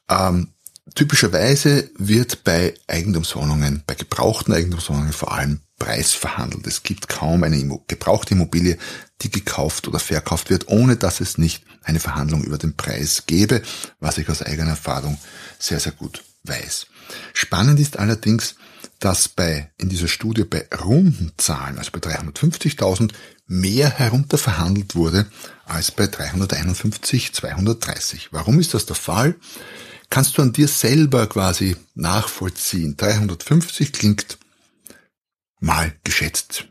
Ähm, 0.10 0.48
typischerweise 0.96 1.90
wird 1.98 2.44
bei 2.44 2.74
Eigentumswohnungen, 2.88 3.84
bei 3.86 3.96
gebrauchten 3.96 4.54
Eigentumswohnungen 4.54 5.14
vor 5.14 5.34
allem 5.34 5.62
Preis 5.78 6.12
verhandelt. 6.12 6.68
Es 6.68 6.84
gibt 6.84 7.08
kaum 7.08 7.44
eine 7.44 7.80
gebrauchte 7.88 8.34
Immobilie, 8.34 8.78
die 9.22 9.32
gekauft 9.32 9.88
oder 9.88 10.00
verkauft 10.00 10.50
wird, 10.50 10.68
ohne 10.68 10.98
dass 10.98 11.22
es 11.22 11.38
nicht 11.38 11.64
eine 11.84 12.00
Verhandlung 12.00 12.44
über 12.44 12.58
den 12.58 12.76
Preis 12.76 13.24
gäbe, 13.26 13.62
was 14.00 14.18
ich 14.18 14.30
aus 14.30 14.42
eigener 14.42 14.72
Erfahrung 14.72 15.18
sehr, 15.58 15.80
sehr 15.80 15.94
gut 15.94 16.24
weiß. 16.44 16.88
Spannend 17.34 17.80
ist 17.80 17.98
allerdings, 17.98 18.56
dass 19.00 19.30
bei, 19.30 19.72
in 19.78 19.90
dieser 19.90 20.08
Studie 20.08 20.44
bei 20.44 20.68
runden 20.84 21.32
Zahlen, 21.38 21.78
also 21.78 21.92
bei 21.92 22.00
350.000, 22.00 23.12
mehr 23.48 23.90
herunter 23.90 24.38
verhandelt 24.38 24.96
wurde 24.96 25.26
als 25.66 25.92
bei 25.92 26.08
351, 26.08 27.34
230. 27.34 28.30
Warum 28.32 28.60
ist 28.60 28.74
das 28.74 28.86
der 28.86 28.96
Fall? 28.96 29.36
Kannst 30.10 30.38
du 30.38 30.42
an 30.42 30.54
dir 30.54 30.68
selber 30.68 31.28
quasi 31.28 31.76
nachvollziehen. 31.94 32.98
350 32.98 33.94
klingt 33.94 34.40
mal 35.60 35.94
geschätzt, 36.04 36.66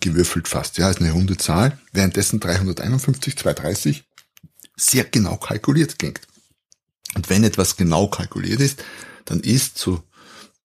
gewürfelt 0.00 0.48
fast, 0.48 0.78
ja, 0.78 0.90
ist 0.90 1.00
eine 1.00 1.10
runde 1.10 1.36
Zahl, 1.36 1.78
währenddessen 1.92 2.38
351, 2.40 3.36
230 3.36 4.04
sehr 4.76 5.04
genau 5.04 5.36
kalkuliert 5.36 5.98
klingt. 5.98 6.20
Und 7.14 7.30
wenn 7.30 7.44
etwas 7.44 7.76
genau 7.76 8.08
kalkuliert 8.08 8.60
ist, 8.60 8.84
dann 9.24 9.40
ist, 9.40 9.78
so 9.78 10.02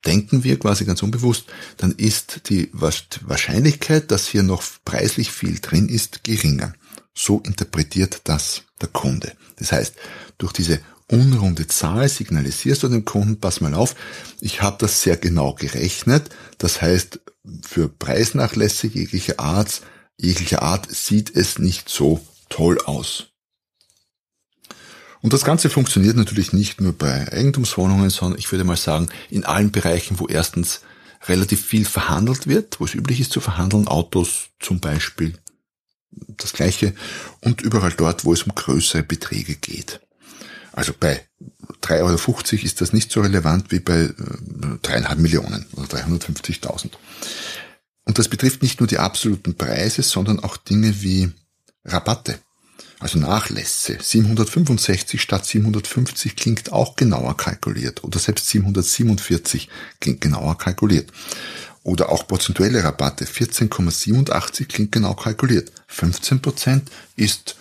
denken 0.05 0.43
wir 0.43 0.57
quasi 0.59 0.85
ganz 0.85 1.03
unbewusst, 1.03 1.45
dann 1.77 1.91
ist 1.91 2.49
die 2.49 2.69
Wahrscheinlichkeit, 2.73 4.11
dass 4.11 4.27
hier 4.27 4.43
noch 4.43 4.63
preislich 4.85 5.31
viel 5.31 5.59
drin 5.59 5.89
ist, 5.89 6.23
geringer. 6.23 6.73
So 7.13 7.39
interpretiert 7.41 8.21
das 8.23 8.63
der 8.81 8.89
Kunde. 8.89 9.33
Das 9.57 9.71
heißt, 9.71 9.95
durch 10.37 10.53
diese 10.53 10.79
unrunde 11.09 11.67
Zahl 11.67 12.07
signalisierst 12.07 12.83
du 12.83 12.87
dem 12.87 13.05
Kunden, 13.05 13.39
pass 13.39 13.61
mal 13.61 13.73
auf, 13.73 13.95
ich 14.39 14.61
habe 14.61 14.77
das 14.79 15.01
sehr 15.01 15.17
genau 15.17 15.53
gerechnet. 15.53 16.29
Das 16.57 16.81
heißt, 16.81 17.19
für 17.61 17.89
Preisnachlässe 17.89 18.87
jeglicher 18.87 19.39
Art, 19.39 19.81
jeglicher 20.17 20.61
Art 20.61 20.89
sieht 20.89 21.35
es 21.35 21.59
nicht 21.59 21.89
so 21.89 22.21
toll 22.49 22.79
aus. 22.85 23.27
Und 25.21 25.33
das 25.33 25.43
Ganze 25.43 25.69
funktioniert 25.69 26.15
natürlich 26.15 26.53
nicht 26.53 26.79
nur 26.79 26.93
bei 26.93 27.31
Eigentumswohnungen, 27.31 28.09
sondern 28.09 28.39
ich 28.39 28.51
würde 28.51 28.63
mal 28.63 28.77
sagen, 28.77 29.09
in 29.29 29.43
allen 29.43 29.71
Bereichen, 29.71 30.19
wo 30.19 30.27
erstens 30.27 30.81
relativ 31.27 31.65
viel 31.65 31.85
verhandelt 31.85 32.47
wird, 32.47 32.79
wo 32.79 32.85
es 32.85 32.95
üblich 32.95 33.19
ist 33.19 33.33
zu 33.33 33.41
verhandeln, 33.41 33.87
Autos 33.87 34.49
zum 34.59 34.79
Beispiel, 34.79 35.33
das 36.37 36.53
gleiche, 36.53 36.93
und 37.41 37.61
überall 37.61 37.91
dort, 37.91 38.23
wo 38.23 38.31
es 38.31 38.43
um 38.43 38.55
größere 38.55 39.03
Beträge 39.03 39.55
geht. 39.55 39.99
Also 40.79 40.93
bei 40.97 41.19
3,50 41.81 42.03
Euro 42.03 42.65
ist 42.65 42.79
das 42.79 42.93
nicht 42.93 43.11
so 43.11 43.19
relevant 43.19 43.69
wie 43.69 43.79
bei 43.81 44.03
äh, 44.03 44.13
dreieinhalb 44.81 45.19
Millionen 45.19 45.65
oder 45.73 45.87
350.000. 45.87 46.91
Und 48.05 48.17
das 48.17 48.29
betrifft 48.29 48.61
nicht 48.61 48.79
nur 48.79 48.87
die 48.87 48.97
absoluten 48.97 49.55
Preise, 49.55 50.03
sondern 50.03 50.39
auch 50.39 50.55
Dinge 50.55 51.01
wie 51.01 51.33
Rabatte, 51.83 52.39
also 52.99 53.19
Nachlässe. 53.19 53.97
765 54.01 55.21
statt 55.21 55.45
750 55.45 56.37
klingt 56.37 56.71
auch 56.71 56.95
genauer 56.95 57.35
kalkuliert 57.35 58.05
oder 58.05 58.17
selbst 58.17 58.47
747 58.47 59.67
klingt 59.99 60.21
genauer 60.21 60.57
kalkuliert. 60.57 61.11
Oder 61.83 62.07
auch 62.07 62.25
prozentuelle 62.25 62.85
Rabatte. 62.85 63.25
14,87 63.25 64.67
klingt 64.67 64.93
genau 64.93 65.13
kalkuliert. 65.13 65.73
15% 65.93 66.83
ist 67.17 67.57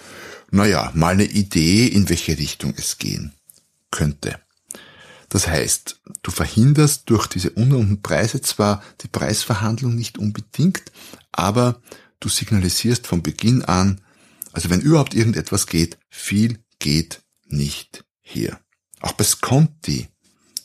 naja, 0.50 0.90
mal 0.94 1.14
eine 1.14 1.24
Idee, 1.24 1.86
in 1.86 2.08
welche 2.08 2.38
Richtung 2.38 2.74
es 2.76 2.98
gehen 2.98 3.34
könnte. 3.90 4.40
Das 5.28 5.46
heißt, 5.46 6.00
du 6.22 6.30
verhinderst 6.30 7.10
durch 7.10 7.26
diese 7.26 7.50
unrunden 7.50 8.00
Preise 8.00 8.40
zwar 8.40 8.82
die 9.02 9.08
Preisverhandlung 9.08 9.94
nicht 9.94 10.16
unbedingt, 10.16 10.90
aber 11.32 11.82
du 12.20 12.28
signalisierst 12.28 13.06
von 13.06 13.22
Beginn 13.22 13.62
an, 13.62 14.00
also 14.52 14.70
wenn 14.70 14.80
überhaupt 14.80 15.14
irgendetwas 15.14 15.66
geht, 15.66 15.98
viel 16.08 16.58
geht 16.78 17.22
nicht 17.46 18.04
hier. 18.22 18.58
Auch 19.00 19.12
bei 19.12 19.24
Sconti 19.24 20.08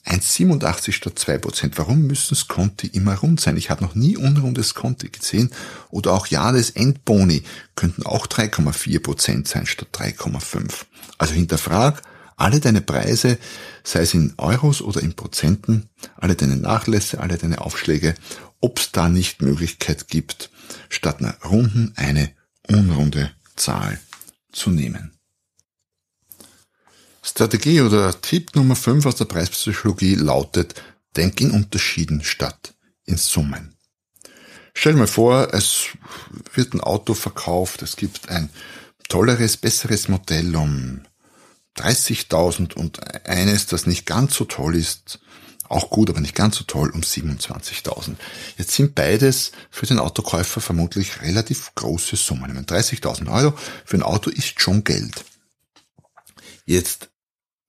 1,87 0.06 0.92
statt 0.92 1.18
2%. 1.18 1.72
Warum 1.76 2.08
müssen 2.08 2.36
Sconti 2.36 2.88
immer 2.88 3.16
rund 3.16 3.40
sein? 3.40 3.56
Ich 3.56 3.70
habe 3.70 3.84
noch 3.84 3.96
nie 3.96 4.18
unrundes 4.18 4.70
Sconti 4.70 5.10
gesehen. 5.10 5.52
Oder 5.90 6.12
auch 6.12 6.28
Jahresendboni 6.28 7.44
könnten 7.76 8.06
auch 8.06 8.28
3,4% 8.28 9.48
sein 9.48 9.66
statt 9.66 9.90
3,5. 9.94 10.86
Also 11.18 11.34
hinterfrag 11.34 12.02
alle 12.36 12.60
deine 12.60 12.82
Preise, 12.82 13.38
sei 13.84 14.02
es 14.02 14.14
in 14.14 14.34
Euros 14.38 14.82
oder 14.82 15.02
in 15.02 15.14
Prozenten, 15.14 15.90
alle 16.18 16.36
deine 16.36 16.58
Nachlässe, 16.58 17.20
alle 17.20 17.38
deine 17.38 17.62
Aufschläge, 17.62 18.16
ob 18.60 18.80
es 18.80 18.92
da 18.92 19.08
nicht 19.08 19.42
Möglichkeit 19.42 20.08
gibt, 20.08 20.50
statt 20.90 21.20
einer 21.20 21.36
runden 21.46 21.94
eine 21.96 22.32
unrunde 22.68 23.32
Zahl 23.56 24.00
zu 24.52 24.72
nehmen. 24.72 25.13
Strategie 27.26 27.82
oder 27.82 28.20
Tipp 28.20 28.54
Nummer 28.54 28.76
5 28.76 29.06
aus 29.06 29.16
der 29.16 29.26
Preispsychologie 29.26 30.16
lautet, 30.16 30.76
denk 31.16 31.40
in 31.40 31.52
Unterschieden 31.52 32.24
statt 32.24 32.76
in 33.06 33.18
Summen. 33.18 33.76
Stell 34.74 34.94
dir 34.94 35.00
mal 35.00 35.08
vor, 35.08 35.54
es 35.54 35.86
wird 36.54 36.74
ein 36.74 36.82
Auto 36.82 37.14
verkauft, 37.14 37.82
es 37.82 37.96
gibt 37.96 38.30
ein 38.30 38.50
tolleres, 39.08 39.56
besseres 39.56 40.10
Modell 40.10 40.54
um 40.56 41.02
30.000 41.78 42.74
und 42.74 43.00
eines, 43.28 43.68
das 43.68 43.88
nicht 43.88 44.06
ganz 44.06 44.36
so 44.36 44.44
toll 44.46 44.76
ist, 44.76 45.20
auch 45.70 45.90
gut, 45.90 46.10
aber 46.10 46.20
nicht 46.20 46.36
ganz 46.36 46.58
so 46.58 46.66
toll, 46.66 46.90
um 46.90 47.02
27.000. 47.02 48.16
Jetzt 48.58 48.72
sind 48.72 48.96
beides 48.96 49.54
für 49.72 49.86
den 49.86 50.00
Autokäufer 50.00 50.60
vermutlich 50.60 51.22
relativ 51.22 51.74
große 51.76 52.18
Summen. 52.18 52.66
30.000 52.66 53.32
Euro 53.32 53.58
für 53.86 53.98
ein 53.98 54.04
Auto 54.04 54.30
ist 54.30 54.60
schon 54.60 54.84
Geld. 54.84 55.24
Jetzt 56.66 57.10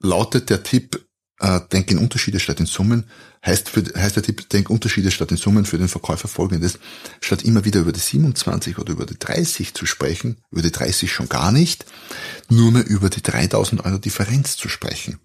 lautet 0.04 0.50
der 0.50 0.62
Tipp, 0.62 1.04
äh, 1.40 1.60
denk 1.72 1.90
in 1.90 1.98
Unterschiede 1.98 2.38
statt 2.38 2.60
in 2.60 2.66
Summen, 2.66 3.04
heißt, 3.44 3.68
für, 3.68 3.82
heißt 3.82 4.16
der 4.16 4.22
Tipp, 4.22 4.48
denk 4.50 4.70
Unterschiede 4.70 5.10
statt 5.10 5.30
in 5.30 5.36
Summen 5.36 5.64
für 5.64 5.78
den 5.78 5.88
Verkäufer 5.88 6.28
folgendes, 6.28 6.78
statt 7.20 7.42
immer 7.42 7.64
wieder 7.64 7.80
über 7.80 7.92
die 7.92 8.00
27 8.00 8.78
oder 8.78 8.92
über 8.92 9.06
die 9.06 9.18
30 9.18 9.74
zu 9.74 9.86
sprechen, 9.86 10.38
über 10.50 10.62
die 10.62 10.70
30 10.70 11.10
schon 11.10 11.28
gar 11.28 11.50
nicht, 11.50 11.86
nur 12.48 12.70
mehr 12.70 12.86
über 12.86 13.10
die 13.10 13.22
3000 13.22 13.84
Euro 13.84 13.98
Differenz 13.98 14.56
zu 14.56 14.68
sprechen. 14.68 15.18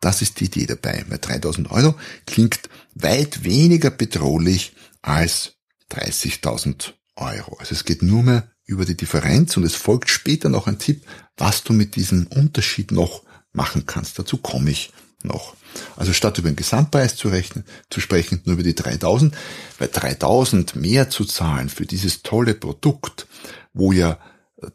Das 0.00 0.20
ist 0.20 0.40
die 0.40 0.46
Idee 0.46 0.66
dabei, 0.66 1.04
weil 1.08 1.18
3000 1.18 1.70
Euro 1.70 1.94
klingt 2.26 2.68
weit 2.94 3.44
weniger 3.44 3.90
bedrohlich 3.90 4.74
als 5.00 5.54
30.000 5.92 6.92
Euro. 7.16 7.56
Also 7.58 7.74
es 7.74 7.84
geht 7.84 8.02
nur 8.02 8.22
mehr 8.22 8.50
über 8.66 8.84
die 8.84 8.96
Differenz 8.96 9.56
und 9.56 9.64
es 9.64 9.74
folgt 9.74 10.10
später 10.10 10.48
noch 10.48 10.66
ein 10.66 10.78
Tipp, 10.78 11.04
was 11.36 11.64
du 11.64 11.72
mit 11.72 11.96
diesem 11.96 12.26
Unterschied 12.26 12.90
noch 12.92 13.22
machen 13.54 13.86
kannst. 13.86 14.18
Dazu 14.18 14.36
komme 14.36 14.70
ich 14.70 14.92
noch. 15.22 15.56
Also 15.96 16.12
statt 16.12 16.38
über 16.38 16.50
den 16.50 16.56
Gesamtpreis 16.56 17.16
zu 17.16 17.28
rechnen, 17.28 17.64
zu 17.90 18.00
sprechen, 18.00 18.42
nur 18.44 18.54
über 18.54 18.62
die 18.62 18.74
3000, 18.74 19.34
weil 19.78 19.88
3000 19.88 20.76
mehr 20.76 21.10
zu 21.10 21.24
zahlen 21.24 21.68
für 21.68 21.86
dieses 21.86 22.22
tolle 22.22 22.54
Produkt, 22.54 23.26
wo 23.72 23.92
ja 23.92 24.18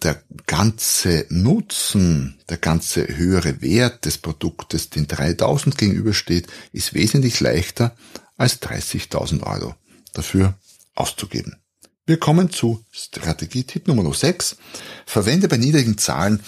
der 0.03 0.21
ganze 0.45 1.25
Nutzen, 1.29 2.37
der 2.49 2.57
ganze 2.57 3.07
höhere 3.17 3.61
Wert 3.61 4.05
des 4.05 4.17
Produktes 4.17 4.89
den 4.89 5.07
3000 5.07 5.77
gegenübersteht, 5.77 6.47
ist 6.73 6.93
wesentlich 6.93 7.39
leichter 7.39 7.95
als 8.37 8.61
30.000 8.61 9.43
Euro 9.43 9.75
dafür 10.13 10.55
auszugeben. 10.95 11.55
Wir 12.05 12.17
kommen 12.17 12.49
zu 12.49 12.83
Strategietipp 12.91 13.87
Nummer 13.87 14.11
6. 14.13 14.57
Verwende 15.05 15.47
bei 15.47 15.57
niedrigen 15.57 15.97
Zahlen 15.97 16.41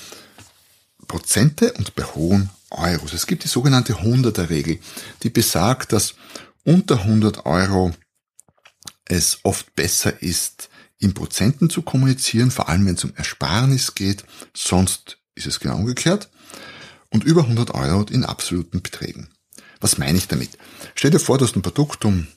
Prozente 1.11 1.73
und 1.73 1.93
bei 1.95 2.03
hohen 2.03 2.49
Euros. 2.69 3.11
Es 3.11 3.27
gibt 3.27 3.43
die 3.43 3.49
sogenannte 3.49 3.95
100er 3.95 4.49
Regel, 4.49 4.79
die 5.23 5.29
besagt, 5.29 5.91
dass 5.91 6.15
unter 6.63 6.99
100 6.99 7.45
Euro 7.45 7.91
es 9.03 9.39
oft 9.43 9.75
besser 9.75 10.23
ist, 10.23 10.69
in 10.99 11.13
Prozenten 11.13 11.69
zu 11.69 11.81
kommunizieren, 11.81 12.49
vor 12.49 12.69
allem 12.69 12.85
wenn 12.85 12.95
es 12.95 13.03
um 13.03 13.11
Ersparnis 13.17 13.93
geht. 13.93 14.23
Sonst 14.55 15.17
ist 15.35 15.47
es 15.47 15.59
genau 15.59 15.75
umgekehrt. 15.75 16.29
Und 17.09 17.25
über 17.25 17.41
100 17.41 17.71
Euro 17.71 18.03
in 18.03 18.23
absoluten 18.23 18.81
Beträgen. 18.81 19.27
Was 19.81 19.97
meine 19.97 20.17
ich 20.17 20.29
damit? 20.29 20.57
Stell 20.95 21.11
dir 21.11 21.19
vor, 21.19 21.37
du 21.37 21.43
hast 21.43 21.57
ein 21.57 21.61
Produkt 21.61 22.05
um 22.05 22.27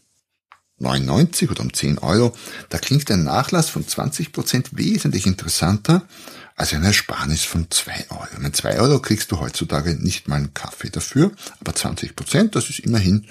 99 0.78 1.48
oder 1.48 1.60
um 1.60 1.72
10 1.72 1.98
Euro. 1.98 2.36
Da 2.70 2.78
klingt 2.78 3.08
ein 3.12 3.22
Nachlass 3.22 3.68
von 3.68 3.86
20 3.86 4.32
Prozent 4.32 4.76
wesentlich 4.76 5.26
interessanter 5.26 6.08
als 6.56 6.72
eine 6.72 6.86
Ersparnis 6.86 7.44
von 7.44 7.70
2 7.70 8.06
Euro. 8.10 8.26
Mit 8.38 8.56
2 8.56 8.78
Euro 8.78 9.00
kriegst 9.00 9.32
du 9.32 9.40
heutzutage 9.40 9.94
nicht 9.94 10.28
mal 10.28 10.36
einen 10.36 10.54
Kaffee 10.54 10.90
dafür, 10.90 11.32
aber 11.60 11.72
20%, 11.72 12.14
Prozent, 12.14 12.54
das 12.54 12.70
ist 12.70 12.80
immerhin 12.80 13.26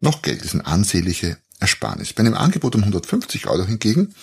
noch 0.00 0.22
Geld, 0.22 0.40
das 0.40 0.48
ist 0.48 0.54
eine 0.54 0.66
ansehnliche 0.66 1.36
Ersparnis. 1.58 2.12
Bei 2.12 2.20
einem 2.20 2.34
Angebot 2.34 2.74
um 2.74 2.82
150 2.82 3.46
Euro 3.46 3.64
hingegen 3.66 4.14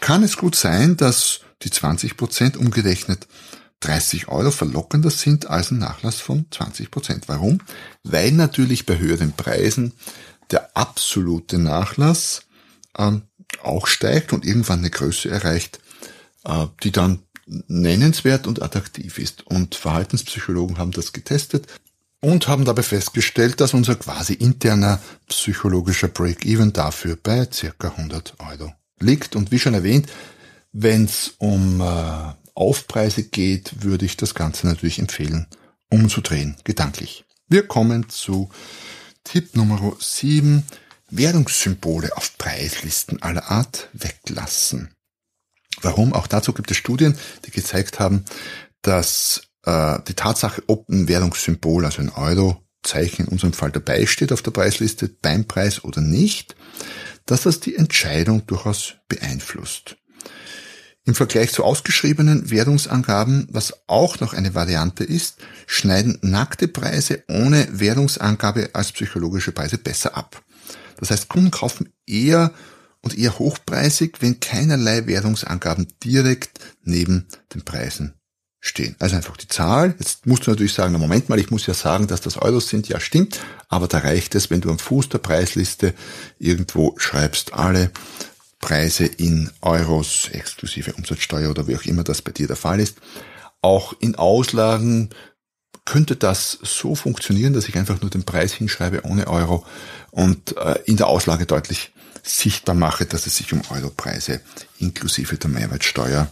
kann 0.00 0.22
es 0.22 0.36
gut 0.36 0.56
sein, 0.56 0.96
dass 0.96 1.40
die 1.62 1.70
20 1.70 2.16
Prozent 2.16 2.56
umgerechnet 2.56 3.26
30 3.80 4.28
Euro 4.28 4.50
verlockender 4.50 5.10
sind 5.10 5.46
als 5.46 5.70
ein 5.70 5.78
Nachlass 5.78 6.16
von 6.16 6.46
20 6.50 6.90
Prozent. 6.90 7.28
Warum? 7.28 7.58
Weil 8.04 8.32
natürlich 8.32 8.86
bei 8.86 8.98
höheren 8.98 9.32
Preisen 9.32 9.92
der 10.50 10.76
absolute 10.76 11.58
Nachlass 11.58 12.42
ähm, 12.96 13.22
auch 13.62 13.86
steigt 13.86 14.32
und 14.32 14.44
irgendwann 14.44 14.80
eine 14.80 14.90
Größe 14.90 15.30
erreicht, 15.30 15.80
äh, 16.44 16.66
die 16.82 16.92
dann 16.92 17.20
nennenswert 17.68 18.46
und 18.46 18.62
attraktiv 18.62 19.18
ist. 19.18 19.46
Und 19.46 19.74
Verhaltenspsychologen 19.74 20.78
haben 20.78 20.92
das 20.92 21.12
getestet 21.12 21.66
und 22.20 22.48
haben 22.48 22.64
dabei 22.64 22.82
festgestellt, 22.82 23.60
dass 23.60 23.74
unser 23.74 23.96
quasi 23.96 24.34
interner 24.34 25.00
psychologischer 25.28 26.08
Break-Even 26.08 26.72
dafür 26.72 27.16
bei 27.20 27.48
circa 27.52 27.88
100 27.88 28.34
Euro 28.38 28.72
liegt. 29.00 29.36
Und 29.36 29.50
wie 29.50 29.58
schon 29.58 29.74
erwähnt, 29.74 30.08
wenn 30.72 31.04
es 31.04 31.34
um 31.38 31.80
äh, 31.80 32.32
Aufpreise 32.54 33.24
geht, 33.24 33.82
würde 33.82 34.04
ich 34.04 34.16
das 34.16 34.34
Ganze 34.34 34.66
natürlich 34.66 34.98
empfehlen, 34.98 35.46
umzudrehen, 35.90 36.56
gedanklich. 36.64 37.24
Wir 37.48 37.66
kommen 37.66 38.08
zu 38.08 38.50
Tipp 39.24 39.56
Nummer 39.56 39.96
7. 39.98 40.64
Währungssymbole 41.10 42.16
auf 42.16 42.38
Preislisten 42.38 43.22
aller 43.22 43.50
Art 43.50 43.90
weglassen. 43.92 44.94
Warum? 45.82 46.12
Auch 46.12 46.26
dazu 46.26 46.52
gibt 46.52 46.70
es 46.70 46.76
Studien, 46.76 47.16
die 47.44 47.50
gezeigt 47.50 47.98
haben, 47.98 48.24
dass 48.82 49.42
äh, 49.64 49.98
die 50.08 50.14
Tatsache, 50.14 50.62
ob 50.66 50.88
ein 50.88 51.08
Währungssymbol, 51.08 51.84
also 51.84 52.00
ein 52.00 52.10
Euro-Zeichen 52.10 53.26
in 53.26 53.32
unserem 53.32 53.52
Fall 53.52 53.70
dabei 53.70 54.06
steht 54.06 54.32
auf 54.32 54.42
der 54.42 54.50
Preisliste 54.52 55.08
beim 55.08 55.46
Preis 55.46 55.84
oder 55.84 56.00
nicht, 56.00 56.56
dass 57.26 57.42
das 57.42 57.60
die 57.60 57.76
Entscheidung 57.76 58.46
durchaus 58.46 58.94
beeinflusst. 59.08 59.96
Im 61.04 61.16
Vergleich 61.16 61.50
zu 61.52 61.64
ausgeschriebenen 61.64 62.50
Währungsangaben, 62.50 63.48
was 63.50 63.88
auch 63.88 64.20
noch 64.20 64.34
eine 64.34 64.54
Variante 64.54 65.02
ist, 65.02 65.38
schneiden 65.66 66.18
nackte 66.22 66.68
Preise 66.68 67.24
ohne 67.28 67.66
Währungsangabe 67.72 68.70
als 68.72 68.92
psychologische 68.92 69.50
Preise 69.50 69.78
besser 69.78 70.16
ab. 70.16 70.42
Das 70.98 71.10
heißt, 71.10 71.28
Kunden 71.28 71.50
kaufen 71.50 71.92
eher 72.06 72.52
und 73.02 73.18
eher 73.18 73.38
hochpreisig, 73.38 74.16
wenn 74.20 74.40
keinerlei 74.40 75.06
Währungsangaben 75.06 75.88
direkt 76.02 76.60
neben 76.84 77.26
den 77.54 77.62
Preisen 77.62 78.14
stehen. 78.60 78.94
Also 79.00 79.16
einfach 79.16 79.36
die 79.36 79.48
Zahl. 79.48 79.94
Jetzt 79.98 80.26
musst 80.26 80.46
du 80.46 80.52
natürlich 80.52 80.72
sagen, 80.72 80.92
na 80.92 80.98
Moment 80.98 81.28
mal, 81.28 81.40
ich 81.40 81.50
muss 81.50 81.66
ja 81.66 81.74
sagen, 81.74 82.06
dass 82.06 82.20
das 82.20 82.36
Euros 82.36 82.68
sind. 82.68 82.88
Ja, 82.88 83.00
stimmt. 83.00 83.40
Aber 83.68 83.88
da 83.88 83.98
reicht 83.98 84.36
es, 84.36 84.50
wenn 84.50 84.60
du 84.60 84.70
am 84.70 84.78
Fuß 84.78 85.08
der 85.08 85.18
Preisliste 85.18 85.94
irgendwo 86.38 86.94
schreibst, 86.96 87.54
alle 87.54 87.90
Preise 88.60 89.04
in 89.04 89.50
Euros, 89.60 90.28
exklusive 90.30 90.92
Umsatzsteuer 90.92 91.50
oder 91.50 91.66
wie 91.66 91.76
auch 91.76 91.84
immer 91.84 92.04
das 92.04 92.22
bei 92.22 92.30
dir 92.30 92.46
der 92.46 92.56
Fall 92.56 92.78
ist. 92.78 92.98
Auch 93.60 93.94
in 93.98 94.14
Auslagen 94.14 95.10
könnte 95.84 96.14
das 96.14 96.58
so 96.62 96.94
funktionieren, 96.94 97.54
dass 97.54 97.68
ich 97.68 97.76
einfach 97.76 98.00
nur 98.00 98.10
den 98.10 98.22
Preis 98.22 98.52
hinschreibe 98.52 99.02
ohne 99.04 99.26
Euro 99.26 99.66
und 100.12 100.56
äh, 100.56 100.78
in 100.84 100.96
der 100.96 101.08
Auslage 101.08 101.46
deutlich 101.46 101.92
sichtbar 102.22 102.74
mache, 102.74 103.06
dass 103.06 103.26
es 103.26 103.36
sich 103.36 103.52
um 103.52 103.62
Europreise 103.70 104.40
inklusive 104.78 105.36
der 105.36 105.50
Mehrwertsteuer 105.50 106.30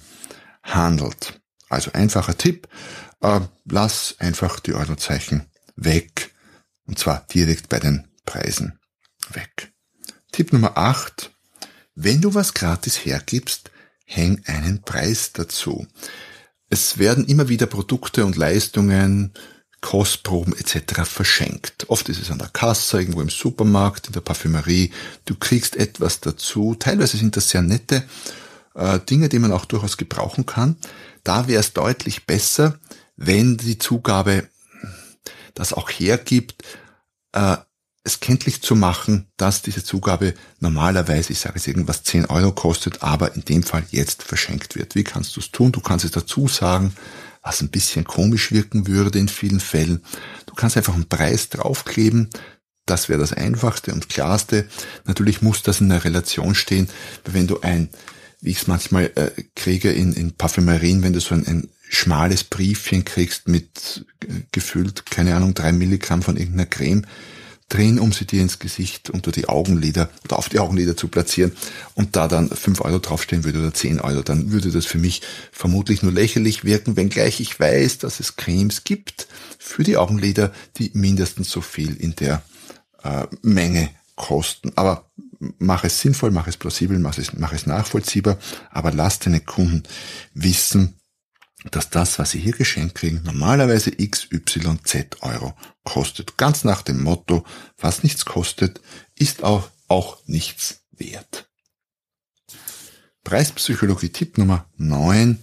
handelt. 0.62 1.40
Also 1.68 1.92
einfacher 1.92 2.36
Tipp, 2.36 2.68
äh, 3.20 3.40
lass 3.64 4.16
einfach 4.18 4.60
die 4.60 4.74
Eurozeichen 4.74 5.46
weg 5.76 6.32
und 6.86 6.98
zwar 6.98 7.26
direkt 7.32 7.68
bei 7.68 7.78
den 7.78 8.08
Preisen 8.24 8.78
weg. 9.32 9.72
Tipp 10.32 10.52
Nummer 10.52 10.76
8, 10.76 11.30
wenn 11.94 12.20
du 12.20 12.34
was 12.34 12.54
gratis 12.54 13.04
hergibst, 13.04 13.70
häng 14.04 14.42
einen 14.46 14.82
Preis 14.82 15.32
dazu. 15.32 15.86
Es 16.68 16.98
werden 16.98 17.26
immer 17.26 17.48
wieder 17.48 17.66
Produkte 17.66 18.24
und 18.24 18.36
Leistungen 18.36 19.32
Kostproben 19.80 20.54
etc. 20.56 21.02
verschenkt. 21.04 21.86
Oft 21.88 22.08
ist 22.08 22.20
es 22.20 22.30
an 22.30 22.38
der 22.38 22.48
Kasse, 22.48 22.98
irgendwo 22.98 23.22
im 23.22 23.30
Supermarkt, 23.30 24.08
in 24.08 24.12
der 24.12 24.20
Parfümerie. 24.20 24.92
Du 25.24 25.34
kriegst 25.34 25.76
etwas 25.76 26.20
dazu. 26.20 26.74
Teilweise 26.78 27.16
sind 27.16 27.36
das 27.36 27.48
sehr 27.48 27.62
nette 27.62 28.04
äh, 28.74 28.98
Dinge, 29.00 29.28
die 29.28 29.38
man 29.38 29.52
auch 29.52 29.64
durchaus 29.64 29.96
gebrauchen 29.96 30.46
kann. 30.46 30.76
Da 31.24 31.48
wäre 31.48 31.60
es 31.60 31.72
deutlich 31.72 32.26
besser, 32.26 32.78
wenn 33.16 33.56
die 33.56 33.78
Zugabe 33.78 34.48
das 35.54 35.72
auch 35.72 35.90
hergibt, 35.90 36.62
äh, 37.32 37.56
es 38.02 38.20
kenntlich 38.20 38.62
zu 38.62 38.74
machen, 38.74 39.26
dass 39.36 39.60
diese 39.60 39.84
Zugabe 39.84 40.34
normalerweise, 40.58 41.32
ich 41.32 41.40
sage 41.40 41.56
jetzt 41.56 41.68
irgendwas, 41.68 42.02
10 42.02 42.26
Euro 42.26 42.52
kostet, 42.52 43.02
aber 43.02 43.34
in 43.34 43.44
dem 43.44 43.62
Fall 43.62 43.84
jetzt 43.90 44.22
verschenkt 44.22 44.74
wird. 44.74 44.94
Wie 44.94 45.04
kannst 45.04 45.36
du 45.36 45.40
es 45.40 45.50
tun? 45.50 45.70
Du 45.70 45.80
kannst 45.80 46.04
es 46.06 46.10
dazu 46.10 46.48
sagen, 46.48 46.94
was 47.42 47.60
ein 47.62 47.70
bisschen 47.70 48.04
komisch 48.04 48.52
wirken 48.52 48.86
würde 48.86 49.18
in 49.18 49.28
vielen 49.28 49.60
Fällen. 49.60 50.02
Du 50.46 50.54
kannst 50.54 50.76
einfach 50.76 50.94
einen 50.94 51.08
Preis 51.08 51.48
draufkleben. 51.48 52.28
Das 52.86 53.08
wäre 53.08 53.20
das 53.20 53.32
einfachste 53.32 53.92
und 53.92 54.08
klarste. 54.08 54.66
Natürlich 55.04 55.42
muss 55.42 55.62
das 55.62 55.80
in 55.80 55.90
einer 55.90 56.04
Relation 56.04 56.54
stehen, 56.54 56.88
wenn 57.24 57.46
du 57.46 57.60
ein, 57.60 57.88
wie 58.40 58.50
ich 58.50 58.62
es 58.62 58.66
manchmal 58.66 59.10
äh, 59.14 59.30
kriege 59.54 59.92
in, 59.92 60.12
in 60.12 60.32
Parfümerien, 60.32 61.02
wenn 61.02 61.12
du 61.12 61.20
so 61.20 61.34
ein, 61.34 61.46
ein 61.46 61.68
schmales 61.88 62.44
Briefchen 62.44 63.04
kriegst 63.04 63.48
mit 63.48 64.04
äh, 64.22 64.42
gefüllt, 64.52 65.06
keine 65.06 65.36
Ahnung, 65.36 65.54
drei 65.54 65.72
Milligramm 65.72 66.22
von 66.22 66.36
irgendeiner 66.36 66.66
Creme, 66.66 67.06
drin, 67.70 67.98
um 67.98 68.12
sie 68.12 68.26
dir 68.26 68.42
ins 68.42 68.58
Gesicht 68.58 69.08
unter 69.08 69.32
die 69.32 69.48
Augenlider 69.48 70.10
oder 70.24 70.38
auf 70.38 70.48
die 70.48 70.58
Augenlider 70.58 70.96
zu 70.96 71.08
platzieren 71.08 71.52
und 71.94 72.16
da 72.16 72.28
dann 72.28 72.50
fünf 72.50 72.82
Euro 72.82 72.98
draufstehen 72.98 73.44
würde 73.44 73.60
oder 73.60 73.72
zehn 73.72 74.00
Euro, 74.00 74.22
dann 74.22 74.52
würde 74.52 74.70
das 74.70 74.84
für 74.84 74.98
mich 74.98 75.22
vermutlich 75.52 76.02
nur 76.02 76.12
lächerlich 76.12 76.64
wirken, 76.64 76.96
wenngleich 76.96 77.40
ich 77.40 77.58
weiß, 77.58 77.98
dass 77.98 78.20
es 78.20 78.36
Cremes 78.36 78.84
gibt 78.84 79.26
für 79.58 79.84
die 79.84 79.96
Augenlider, 79.96 80.52
die 80.76 80.90
mindestens 80.94 81.50
so 81.50 81.60
viel 81.62 81.96
in 81.96 82.14
der 82.16 82.42
äh, 83.02 83.26
Menge 83.42 83.90
kosten. 84.16 84.72
Aber 84.76 85.10
mach 85.58 85.84
es 85.84 86.00
sinnvoll, 86.00 86.30
mach 86.30 86.46
es 86.46 86.56
plausibel, 86.56 86.98
mach 86.98 87.16
es, 87.18 87.32
mach 87.32 87.52
es 87.52 87.66
nachvollziehbar, 87.66 88.36
aber 88.70 88.92
lass 88.92 89.18
deine 89.20 89.40
Kunden 89.40 89.84
wissen, 90.34 90.99
dass 91.70 91.90
das, 91.90 92.18
was 92.18 92.30
sie 92.30 92.38
hier 92.38 92.52
geschenkt 92.52 92.94
kriegen, 92.94 93.22
normalerweise 93.24 93.90
XYZ 93.92 95.18
Euro 95.20 95.54
kostet. 95.84 96.36
Ganz 96.36 96.64
nach 96.64 96.82
dem 96.82 97.02
Motto, 97.02 97.44
was 97.78 98.02
nichts 98.02 98.24
kostet, 98.24 98.80
ist 99.14 99.42
auch, 99.44 99.68
auch 99.88 100.18
nichts 100.26 100.82
wert. 100.92 101.50
Preispsychologie-Tipp 103.24 104.38
Nummer 104.38 104.66
9 104.76 105.38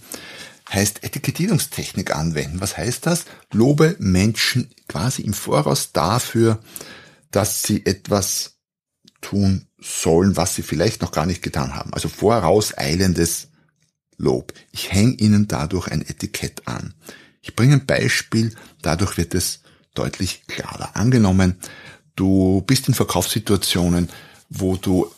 heißt 0.72 1.04
Etikettierungstechnik 1.04 2.14
anwenden. 2.14 2.60
Was 2.60 2.76
heißt 2.76 3.06
das? 3.06 3.24
Lobe 3.52 3.96
Menschen 3.98 4.74
quasi 4.88 5.22
im 5.22 5.32
Voraus 5.32 5.92
dafür, 5.92 6.60
dass 7.30 7.62
sie 7.62 7.86
etwas 7.86 8.58
tun 9.20 9.68
sollen, 9.78 10.36
was 10.36 10.54
sie 10.54 10.62
vielleicht 10.62 11.02
noch 11.02 11.12
gar 11.12 11.26
nicht 11.26 11.42
getan 11.42 11.74
haben. 11.74 11.94
Also 11.94 12.08
vorauseilendes 12.08 13.48
Lob. 14.18 14.52
Ich 14.72 14.92
hänge 14.92 15.14
ihnen 15.14 15.48
dadurch 15.48 15.88
ein 15.88 16.02
Etikett 16.02 16.66
an. 16.66 16.94
Ich 17.40 17.56
bringe 17.56 17.74
ein 17.74 17.86
Beispiel, 17.86 18.54
dadurch 18.82 19.16
wird 19.16 19.34
es 19.34 19.60
deutlich 19.94 20.42
klarer. 20.46 20.96
Angenommen, 20.96 21.56
du 22.16 22.62
bist 22.66 22.88
in 22.88 22.94
Verkaufssituationen, 22.94 24.10
wo 24.50 24.76
du 24.76 25.10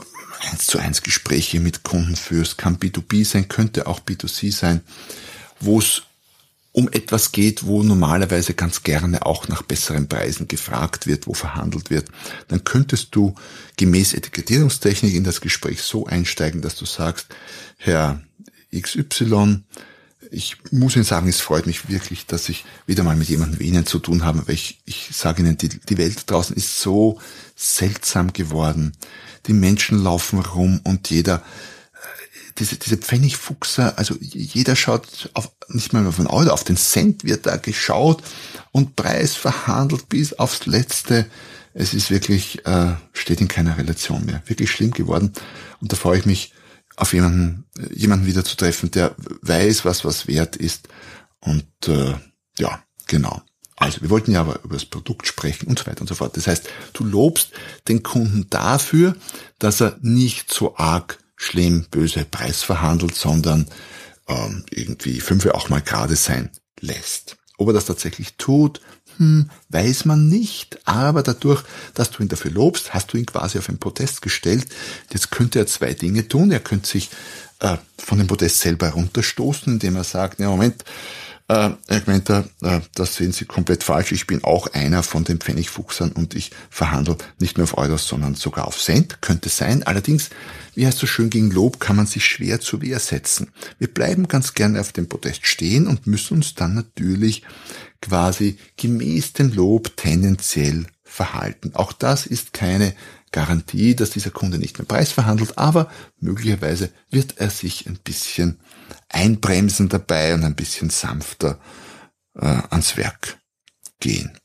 eins 0.51 0.67
zu 0.67 0.79
eins 0.79 1.03
Gespräche 1.03 1.61
mit 1.61 1.83
Kunden 1.83 2.17
führst, 2.17 2.59
kann 2.59 2.79
B2B 2.79 3.25
sein, 3.25 3.49
könnte 3.49 3.87
auch 3.87 4.01
B2C 4.01 4.53
sein, 4.53 4.83
wo 5.59 5.79
es 5.79 6.03
um 6.73 6.89
etwas 6.89 7.33
geht, 7.33 7.67
wo 7.67 7.83
normalerweise 7.83 8.55
ganz 8.55 8.83
gerne 8.83 9.27
auch 9.27 9.49
nach 9.49 9.63
besseren 9.63 10.09
Preisen 10.09 10.47
gefragt 10.47 11.07
wird, 11.07 11.27
wo 11.27 11.35
verhandelt 11.35 11.91
wird, 11.91 12.09
dann 12.49 12.63
könntest 12.63 13.09
du 13.15 13.35
gemäß 13.77 14.15
Etikettierungstechnik 14.15 15.15
in 15.15 15.25
das 15.25 15.41
Gespräch 15.41 15.83
so 15.83 16.07
einsteigen, 16.07 16.63
dass 16.63 16.77
du 16.77 16.85
sagst, 16.85 17.27
Herr 17.77 18.23
XY, 18.74 19.62
ich 20.30 20.56
muss 20.70 20.96
Ihnen 20.96 21.04
sagen, 21.04 21.28
es 21.28 21.40
freut 21.40 21.66
mich 21.66 21.88
wirklich, 21.88 22.26
dass 22.26 22.48
ich 22.48 22.64
wieder 22.87 23.02
mal 23.02 23.16
mit 23.16 23.28
jemandem 23.28 23.59
wie 23.59 23.68
Ihnen 23.68 23.87
zu 23.87 23.98
tun 23.98 24.24
habe, 24.24 24.46
weil 24.46 24.54
ich, 24.54 24.80
ich 24.85 25.09
sage 25.12 25.42
Ihnen, 25.42 25.56
die, 25.56 25.68
die 25.68 25.98
Welt 25.98 26.30
draußen 26.30 26.56
ist 26.56 26.80
so 26.80 27.18
seltsam 27.56 28.33
geworden. 28.33 28.92
Die 29.46 29.52
Menschen 29.52 30.02
laufen 30.02 30.38
rum 30.38 30.80
und 30.85 31.11
jeder, 31.11 31.37
äh, 31.37 32.52
diese, 32.59 32.76
diese 32.76 32.96
Pfennigfuchser, 32.96 33.98
also 33.98 34.14
jeder 34.20 34.76
schaut 34.76 35.30
auf, 35.35 35.50
nicht 35.68 35.92
mal 35.92 36.06
auf 36.06 36.16
den 36.16 36.26
Euro, 36.26 36.50
auf 36.50 36.64
den 36.64 36.76
Cent 36.76 37.24
wird 37.24 37.46
da 37.46 37.56
geschaut 37.56 38.22
und 38.70 38.96
Preis 38.96 39.35
verhandelt 39.35 40.09
bis 40.09 40.35
aufs 40.35 40.66
Letzte. 40.66 41.26
Es 41.74 41.94
ist 41.94 42.11
wirklich, 42.11 42.66
äh, 42.66 42.94
steht 43.12 43.40
in 43.40 43.48
keiner 43.48 43.78
Relation 43.78 44.26
mehr. 44.26 44.42
Wirklich 44.46 44.70
schlimm 44.70 44.90
geworden. 44.90 45.33
Und 45.80 45.92
da 45.92 45.96
freue 45.96 46.18
ich 46.18 46.26
mich, 46.26 46.52
auf 46.96 47.12
jemanden, 47.12 47.64
jemanden 47.94 48.26
wieder 48.26 48.44
zu 48.44 48.57
treffen, 48.57 48.90
der 48.90 49.14
weiß, 49.42 49.85
was 49.85 50.05
was 50.05 50.26
wert 50.26 50.57
ist. 50.57 50.88
Und 51.40 51.66
äh, 51.87 52.14
ja, 52.59 52.83
genau. 53.07 53.42
Also 53.76 54.03
wir 54.03 54.11
wollten 54.11 54.33
ja 54.33 54.42
aber 54.42 54.62
über 54.62 54.74
das 54.74 54.85
Produkt 54.85 55.26
sprechen 55.26 55.66
und 55.66 55.79
so 55.79 55.87
weiter 55.87 56.03
und 56.03 56.07
so 56.07 56.14
fort. 56.14 56.37
Das 56.37 56.46
heißt, 56.46 56.68
du 56.92 57.05
lobst 57.05 57.53
den 57.88 58.03
Kunden 58.03 58.46
dafür, 58.50 59.16
dass 59.59 59.81
er 59.81 59.96
nicht 60.03 60.53
so 60.53 60.76
arg 60.76 61.18
schlimm 61.37 61.87
böse 61.90 62.26
Preis 62.26 62.62
verhandelt, 62.62 63.14
sondern 63.14 63.66
ähm, 64.29 64.66
irgendwie 64.70 65.20
fünf 65.20 65.46
auch 65.46 65.70
mal 65.70 65.81
gerade 65.81 66.14
sein 66.16 66.50
lässt. 66.81 67.38
Ob 67.57 67.68
er 67.68 67.72
das 67.72 67.87
tatsächlich 67.87 68.37
tut, 68.37 68.83
hm, 69.20 69.50
weiß 69.68 70.06
man 70.06 70.30
nicht, 70.30 70.78
aber 70.87 71.22
dadurch, 71.22 71.62
dass 71.92 72.11
du 72.11 72.22
ihn 72.22 72.30
dafür 72.30 72.52
lobst, 72.52 72.94
hast 72.94 73.12
du 73.12 73.18
ihn 73.18 73.26
quasi 73.26 73.59
auf 73.59 73.68
einen 73.68 73.76
Protest 73.76 74.22
gestellt. 74.22 74.66
Jetzt 75.12 75.30
könnte 75.30 75.59
er 75.59 75.66
zwei 75.66 75.92
Dinge 75.92 76.26
tun. 76.26 76.50
Er 76.50 76.61
könnte 76.61 76.88
sich 76.88 77.11
äh, 77.59 77.76
von 77.98 78.16
dem 78.16 78.26
Protest 78.26 78.61
selber 78.61 78.88
runterstoßen, 78.88 79.74
indem 79.74 79.96
er 79.96 80.04
sagt, 80.04 80.40
ja 80.40 80.48
Moment, 80.48 80.85
äh, 81.51 81.71
Herr 81.89 82.01
Gmenter, 82.01 82.45
äh, 82.63 82.81
das 82.95 83.17
sehen 83.17 83.33
Sie 83.33 83.45
komplett 83.45 83.83
falsch. 83.83 84.13
Ich 84.13 84.29
bin 84.29 84.45
auch 84.45 84.69
einer 84.69 85.03
von 85.03 85.25
den 85.25 85.41
Pfennigfuchsern 85.41 86.13
und 86.13 86.35
ich 86.37 86.53
verhandle 86.71 87.17
nicht 87.41 87.59
nur 87.59 87.65
auf 87.65 87.77
Euros, 87.77 88.07
sondern 88.07 88.37
sogar 88.37 88.69
auf 88.69 88.79
Cent. 88.79 89.21
Könnte 89.21 89.49
sein. 89.49 89.83
Allerdings, 89.83 90.31
wie 90.77 90.87
heißt 90.87 90.99
so 90.99 91.09
schön, 91.09 91.29
gegen 91.29 91.51
Lob 91.51 91.81
kann 91.81 91.97
man 91.97 92.07
sich 92.07 92.25
schwer 92.25 92.61
zur 92.61 92.83
Wehr 92.83 93.01
setzen. 93.01 93.51
Wir 93.79 93.89
bleiben 93.89 94.29
ganz 94.29 94.55
gerne 94.55 94.81
auf 94.81 94.93
dem 94.93 95.09
Protest 95.09 95.45
stehen 95.45 95.89
und 95.89 96.07
müssen 96.07 96.35
uns 96.35 96.55
dann 96.55 96.75
natürlich 96.75 97.43
quasi 98.01 98.57
gemäß 98.77 99.33
dem 99.33 99.53
Lob 99.53 99.97
tendenziell 99.97 100.87
verhalten. 101.03 101.73
Auch 101.75 101.93
das 101.93 102.27
ist 102.27 102.53
keine 102.53 102.95
Garantie, 103.33 103.95
dass 103.95 104.11
dieser 104.11 104.31
Kunde 104.31 104.59
nicht 104.59 104.79
mehr 104.79 104.87
Preis 104.87 105.12
verhandelt, 105.12 105.57
aber 105.57 105.90
möglicherweise 106.19 106.90
wird 107.11 107.38
er 107.38 107.51
sich 107.51 107.87
ein 107.87 107.99
bisschen 108.03 108.59
einbremsen 109.09 109.88
dabei 109.88 110.35
und 110.35 110.45
ein 110.45 110.57
bisschen 110.57 110.90
sanfter 110.90 111.61
äh, 112.35 112.47
ans 112.47 112.97
Werk 112.97 113.38
gehen. 114.01 114.37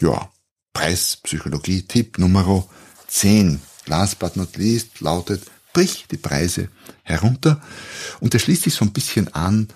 Ja, 0.00 0.30
Preispsychologie, 0.72 1.82
Tipp 1.82 2.18
Nummer 2.18 2.68
10, 3.08 3.60
last 3.86 4.20
but 4.20 4.36
not 4.36 4.56
least, 4.56 5.00
lautet, 5.00 5.42
brich 5.72 6.06
die 6.10 6.16
Preise 6.16 6.68
herunter 7.02 7.60
und 8.20 8.34
der 8.34 8.38
schließt 8.38 8.62
sich 8.62 8.74
so 8.74 8.84
ein 8.84 8.92
bisschen 8.92 9.34
an 9.34 9.68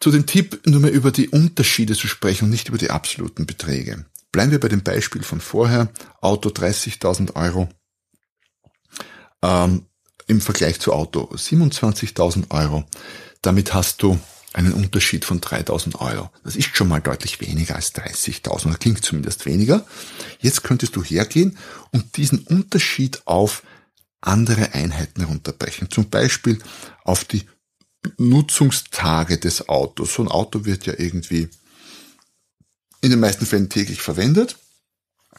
zu 0.00 0.10
dem 0.10 0.26
Tipp, 0.26 0.60
nur 0.64 0.80
mehr 0.80 0.92
über 0.92 1.10
die 1.10 1.28
Unterschiede 1.28 1.94
zu 1.94 2.06
sprechen 2.06 2.44
und 2.44 2.50
nicht 2.50 2.68
über 2.68 2.78
die 2.78 2.90
absoluten 2.90 3.46
Beträge. 3.46 4.06
Bleiben 4.32 4.50
wir 4.50 4.60
bei 4.60 4.68
dem 4.68 4.82
Beispiel 4.82 5.22
von 5.22 5.40
vorher, 5.40 5.88
Auto 6.20 6.50
30.000 6.50 7.34
Euro 7.36 7.68
ähm, 9.42 9.86
im 10.26 10.40
Vergleich 10.40 10.80
zu 10.80 10.92
Auto 10.92 11.30
27.000 11.34 12.50
Euro. 12.50 12.84
Damit 13.42 13.72
hast 13.72 14.02
du 14.02 14.18
einen 14.52 14.72
Unterschied 14.72 15.24
von 15.24 15.40
3000 15.40 16.00
Euro. 16.00 16.30
Das 16.42 16.56
ist 16.56 16.76
schon 16.76 16.88
mal 16.88 17.00
deutlich 17.00 17.40
weniger 17.40 17.76
als 17.76 17.94
30.000, 17.94 18.68
das 18.70 18.78
klingt 18.78 19.04
zumindest 19.04 19.46
weniger. 19.46 19.86
Jetzt 20.40 20.64
könntest 20.64 20.96
du 20.96 21.02
hergehen 21.02 21.58
und 21.92 22.16
diesen 22.16 22.40
Unterschied 22.40 23.22
auf 23.26 23.62
andere 24.20 24.72
Einheiten 24.72 25.20
herunterbrechen. 25.20 25.90
Zum 25.90 26.10
Beispiel 26.10 26.58
auf 27.04 27.24
die 27.24 27.44
Nutzungstage 28.16 29.38
des 29.38 29.68
Autos. 29.68 30.14
So 30.14 30.22
ein 30.22 30.28
Auto 30.28 30.64
wird 30.64 30.86
ja 30.86 30.94
irgendwie 30.96 31.48
in 33.00 33.10
den 33.10 33.20
meisten 33.20 33.46
Fällen 33.46 33.68
täglich 33.68 34.02
verwendet, 34.02 34.56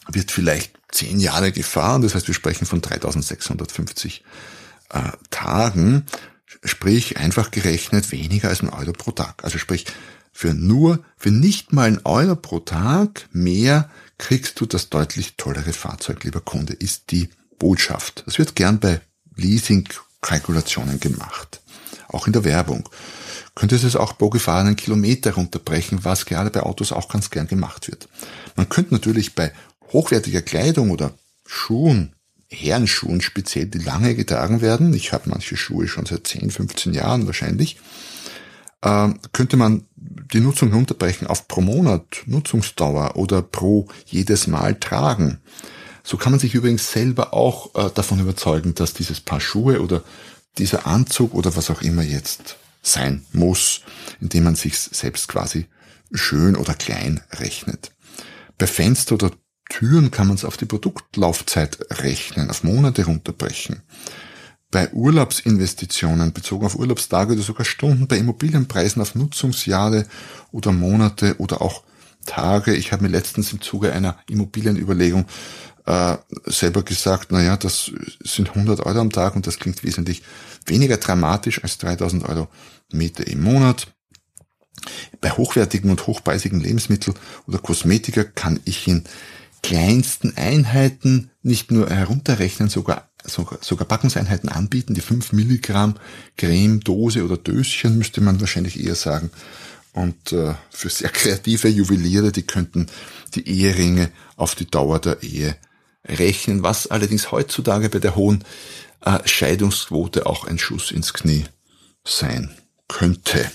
wird 0.07 0.31
vielleicht 0.31 0.73
zehn 0.91 1.19
Jahre 1.19 1.51
gefahren, 1.51 2.01
das 2.01 2.15
heißt, 2.15 2.27
wir 2.27 2.33
sprechen 2.33 2.65
von 2.65 2.81
3650 2.81 4.23
äh, 4.89 5.11
Tagen, 5.29 6.05
sprich 6.63 7.17
einfach 7.17 7.51
gerechnet 7.51 8.11
weniger 8.11 8.49
als 8.49 8.61
ein 8.61 8.69
Euro 8.69 8.93
pro 8.93 9.11
Tag. 9.11 9.43
Also 9.43 9.57
sprich, 9.57 9.85
für 10.31 10.53
nur, 10.53 11.03
für 11.17 11.31
nicht 11.31 11.73
mal 11.73 11.87
ein 11.87 12.05
Euro 12.05 12.35
pro 12.35 12.59
Tag 12.59 13.27
mehr 13.31 13.89
kriegst 14.17 14.59
du 14.59 14.65
das 14.65 14.89
deutlich 14.89 15.35
tollere 15.37 15.73
Fahrzeug, 15.73 16.23
lieber 16.23 16.41
Kunde, 16.41 16.73
ist 16.73 17.11
die 17.11 17.29
Botschaft. 17.57 18.23
Das 18.25 18.39
wird 18.39 18.55
gern 18.55 18.79
bei 18.79 19.01
Leasing-Kalkulationen 19.35 20.99
gemacht 20.99 21.61
auch 22.09 22.27
in 22.27 22.33
der 22.33 22.43
Werbung. 22.43 22.89
Könntest 23.59 23.83
es 23.83 23.97
auch 23.97 24.17
pro 24.17 24.29
gefahrenen 24.29 24.77
Kilometer 24.77 25.33
runterbrechen, 25.33 26.05
was 26.05 26.25
gerade 26.25 26.49
bei 26.49 26.63
Autos 26.63 26.93
auch 26.93 27.09
ganz 27.09 27.29
gern 27.29 27.45
gemacht 27.45 27.89
wird. 27.91 28.07
Man 28.55 28.69
könnte 28.69 28.93
natürlich 28.93 29.35
bei 29.35 29.51
hochwertiger 29.91 30.41
Kleidung 30.41 30.91
oder 30.91 31.11
Schuhen, 31.45 32.13
Herrenschuhen 32.47 33.19
speziell, 33.19 33.65
die 33.65 33.79
lange 33.79 34.15
getragen 34.15 34.61
werden, 34.61 34.93
ich 34.93 35.11
habe 35.11 35.29
manche 35.29 35.57
Schuhe 35.57 35.89
schon 35.89 36.05
seit 36.05 36.25
10, 36.25 36.51
15 36.51 36.93
Jahren 36.93 37.25
wahrscheinlich, 37.25 37.75
äh, 38.81 39.09
könnte 39.33 39.57
man 39.57 39.83
die 39.97 40.39
Nutzung 40.39 40.71
runterbrechen 40.71 41.27
auf 41.27 41.49
pro 41.49 41.59
Monat 41.59 42.23
Nutzungsdauer 42.27 43.17
oder 43.17 43.41
pro 43.41 43.89
jedes 44.05 44.47
Mal 44.47 44.75
tragen. 44.75 45.39
So 46.01 46.15
kann 46.15 46.31
man 46.31 46.39
sich 46.39 46.55
übrigens 46.55 46.93
selber 46.93 47.33
auch 47.33 47.75
äh, 47.75 47.89
davon 47.93 48.21
überzeugen, 48.21 48.73
dass 48.73 48.93
dieses 48.93 49.19
Paar 49.19 49.41
Schuhe 49.41 49.81
oder 49.81 50.01
dieser 50.57 50.87
Anzug 50.87 51.33
oder 51.33 51.57
was 51.57 51.69
auch 51.69 51.81
immer 51.81 52.03
jetzt 52.03 52.55
sein 52.81 53.25
muss, 53.33 53.81
indem 54.21 54.45
man 54.45 54.55
sich 54.55 54.77
selbst 54.77 55.27
quasi 55.27 55.67
schön 56.11 56.55
oder 56.55 56.73
klein 56.73 57.21
rechnet. 57.33 57.91
Bei 58.57 58.67
Fenster 58.67 59.15
oder 59.15 59.31
Türen 59.69 60.11
kann 60.11 60.27
man 60.27 60.35
es 60.35 60.45
auf 60.45 60.57
die 60.57 60.65
Produktlaufzeit 60.65 61.77
rechnen, 62.01 62.49
auf 62.49 62.63
Monate 62.63 63.05
runterbrechen. 63.05 63.83
Bei 64.71 64.91
Urlaubsinvestitionen 64.91 66.33
bezogen 66.33 66.65
auf 66.65 66.75
Urlaubstage 66.75 67.33
oder 67.33 67.41
sogar 67.41 67.65
Stunden, 67.65 68.07
bei 68.07 68.17
Immobilienpreisen 68.17 69.01
auf 69.01 69.15
Nutzungsjahre 69.15 70.05
oder 70.51 70.71
Monate 70.71 71.35
oder 71.39 71.61
auch 71.61 71.83
Tage. 72.25 72.75
Ich 72.75 72.91
habe 72.91 73.03
mir 73.03 73.09
letztens 73.09 73.51
im 73.51 73.61
Zuge 73.61 73.91
einer 73.93 74.17
Immobilienüberlegung 74.29 75.25
äh, 75.89 76.17
selber 76.45 76.83
gesagt, 76.83 77.31
naja, 77.31 77.57
das 77.57 77.91
sind 78.23 78.49
100 78.49 78.85
Euro 78.85 78.99
am 78.99 79.11
Tag 79.11 79.35
und 79.35 79.47
das 79.47 79.57
klingt 79.57 79.83
wesentlich 79.83 80.21
weniger 80.67 80.97
dramatisch 80.97 81.63
als 81.63 81.79
3000 81.79 82.29
Euro 82.29 82.47
Miete 82.91 83.23
im 83.23 83.41
Monat. 83.41 83.87
Bei 85.19 85.31
hochwertigen 85.31 85.89
und 85.89 86.05
hochpreisigen 86.05 86.59
Lebensmitteln 86.59 87.17
oder 87.47 87.57
Kosmetika 87.57 88.23
kann 88.23 88.59
ich 88.65 88.87
in 88.87 89.03
kleinsten 89.63 90.37
Einheiten 90.37 91.31
nicht 91.41 91.71
nur 91.71 91.89
herunterrechnen, 91.89 92.69
sogar, 92.69 93.09
sogar, 93.25 93.57
sogar 93.61 93.87
Packungseinheiten 93.87 94.49
anbieten. 94.49 94.93
Die 94.93 95.01
5 95.01 95.33
Milligramm 95.33 95.95
Creme, 96.37 96.81
Dose 96.81 97.25
oder 97.25 97.37
Döschen 97.37 97.97
müsste 97.97 98.21
man 98.21 98.39
wahrscheinlich 98.39 98.79
eher 98.79 98.95
sagen. 98.95 99.31
Und 99.93 100.33
äh, 100.33 100.53
für 100.69 100.89
sehr 100.89 101.09
kreative 101.09 101.67
Juweliere, 101.67 102.31
die 102.31 102.43
könnten 102.43 102.85
die 103.33 103.49
Eheringe 103.49 104.11
auf 104.35 104.53
die 104.53 104.69
Dauer 104.69 104.99
der 104.99 105.23
Ehe 105.23 105.57
rechnen, 106.05 106.63
was 106.63 106.87
allerdings 106.87 107.31
heutzutage 107.31 107.89
bei 107.89 107.99
der 107.99 108.15
hohen 108.15 108.43
äh, 109.01 109.19
Scheidungsquote 109.25 110.25
auch 110.25 110.45
ein 110.45 110.59
Schuss 110.59 110.91
ins 110.91 111.13
Knie 111.13 111.45
sein 112.03 112.55
könnte. 112.87 113.51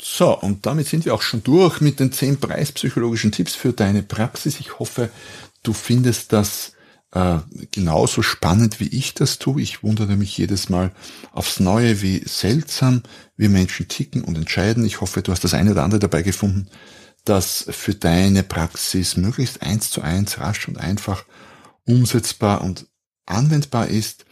So, 0.00 0.38
und 0.38 0.66
damit 0.66 0.86
sind 0.86 1.04
wir 1.04 1.14
auch 1.14 1.22
schon 1.22 1.42
durch 1.42 1.80
mit 1.80 1.98
den 1.98 2.12
zehn 2.12 2.38
preispsychologischen 2.38 3.32
Tipps 3.32 3.54
für 3.54 3.72
deine 3.72 4.02
Praxis. 4.02 4.60
Ich 4.60 4.78
hoffe, 4.78 5.10
du 5.62 5.72
findest 5.72 6.32
das 6.32 6.72
äh, 7.12 7.38
genauso 7.72 8.22
spannend, 8.22 8.78
wie 8.78 8.88
ich 8.88 9.14
das 9.14 9.38
tue. 9.38 9.62
Ich 9.62 9.82
wundere 9.82 10.16
mich 10.16 10.36
jedes 10.38 10.68
Mal 10.68 10.92
aufs 11.32 11.60
Neue, 11.60 12.02
wie 12.02 12.22
seltsam 12.26 13.02
wir 13.36 13.48
Menschen 13.48 13.88
ticken 13.88 14.22
und 14.22 14.36
entscheiden. 14.36 14.84
Ich 14.84 15.00
hoffe, 15.00 15.22
du 15.22 15.32
hast 15.32 15.44
das 15.44 15.54
eine 15.54 15.72
oder 15.72 15.82
andere 15.82 15.98
dabei 15.98 16.22
gefunden, 16.22 16.68
das 17.28 17.66
für 17.70 17.94
deine 17.94 18.42
Praxis 18.42 19.16
möglichst 19.16 19.62
eins 19.62 19.90
zu 19.90 20.00
eins, 20.00 20.38
rasch 20.38 20.68
und 20.68 20.78
einfach 20.78 21.24
umsetzbar 21.84 22.62
und 22.62 22.86
anwendbar 23.26 23.88
ist. 23.88 24.24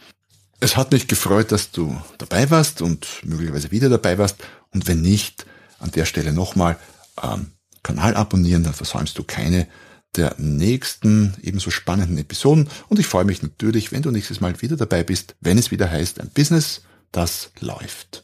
Es 0.59 0.77
hat 0.77 0.91
mich 0.91 1.07
gefreut, 1.07 1.51
dass 1.51 1.71
du 1.71 2.01
dabei 2.17 2.49
warst 2.49 2.81
und 2.81 3.07
möglicherweise 3.23 3.71
wieder 3.71 3.89
dabei 3.89 4.17
warst. 4.17 4.37
Und 4.71 4.87
wenn 4.87 5.01
nicht, 5.01 5.45
an 5.79 5.91
der 5.91 6.05
Stelle 6.05 6.31
nochmal 6.31 6.77
ähm, 7.21 7.51
Kanal 7.83 8.15
abonnieren, 8.15 8.63
dann 8.63 8.73
versäumst 8.73 9.17
du 9.17 9.23
keine 9.23 9.67
der 10.15 10.35
nächsten 10.37 11.35
ebenso 11.41 11.71
spannenden 11.71 12.17
Episoden. 12.17 12.69
Und 12.87 12.99
ich 12.99 13.07
freue 13.07 13.25
mich 13.25 13.43
natürlich, 13.43 13.91
wenn 13.91 14.01
du 14.01 14.11
nächstes 14.11 14.39
Mal 14.39 14.61
wieder 14.61 14.77
dabei 14.77 15.03
bist, 15.03 15.35
wenn 15.41 15.57
es 15.57 15.71
wieder 15.71 15.91
heißt, 15.91 16.21
ein 16.21 16.29
Business, 16.29 16.81
das 17.11 17.51
läuft. 17.59 18.23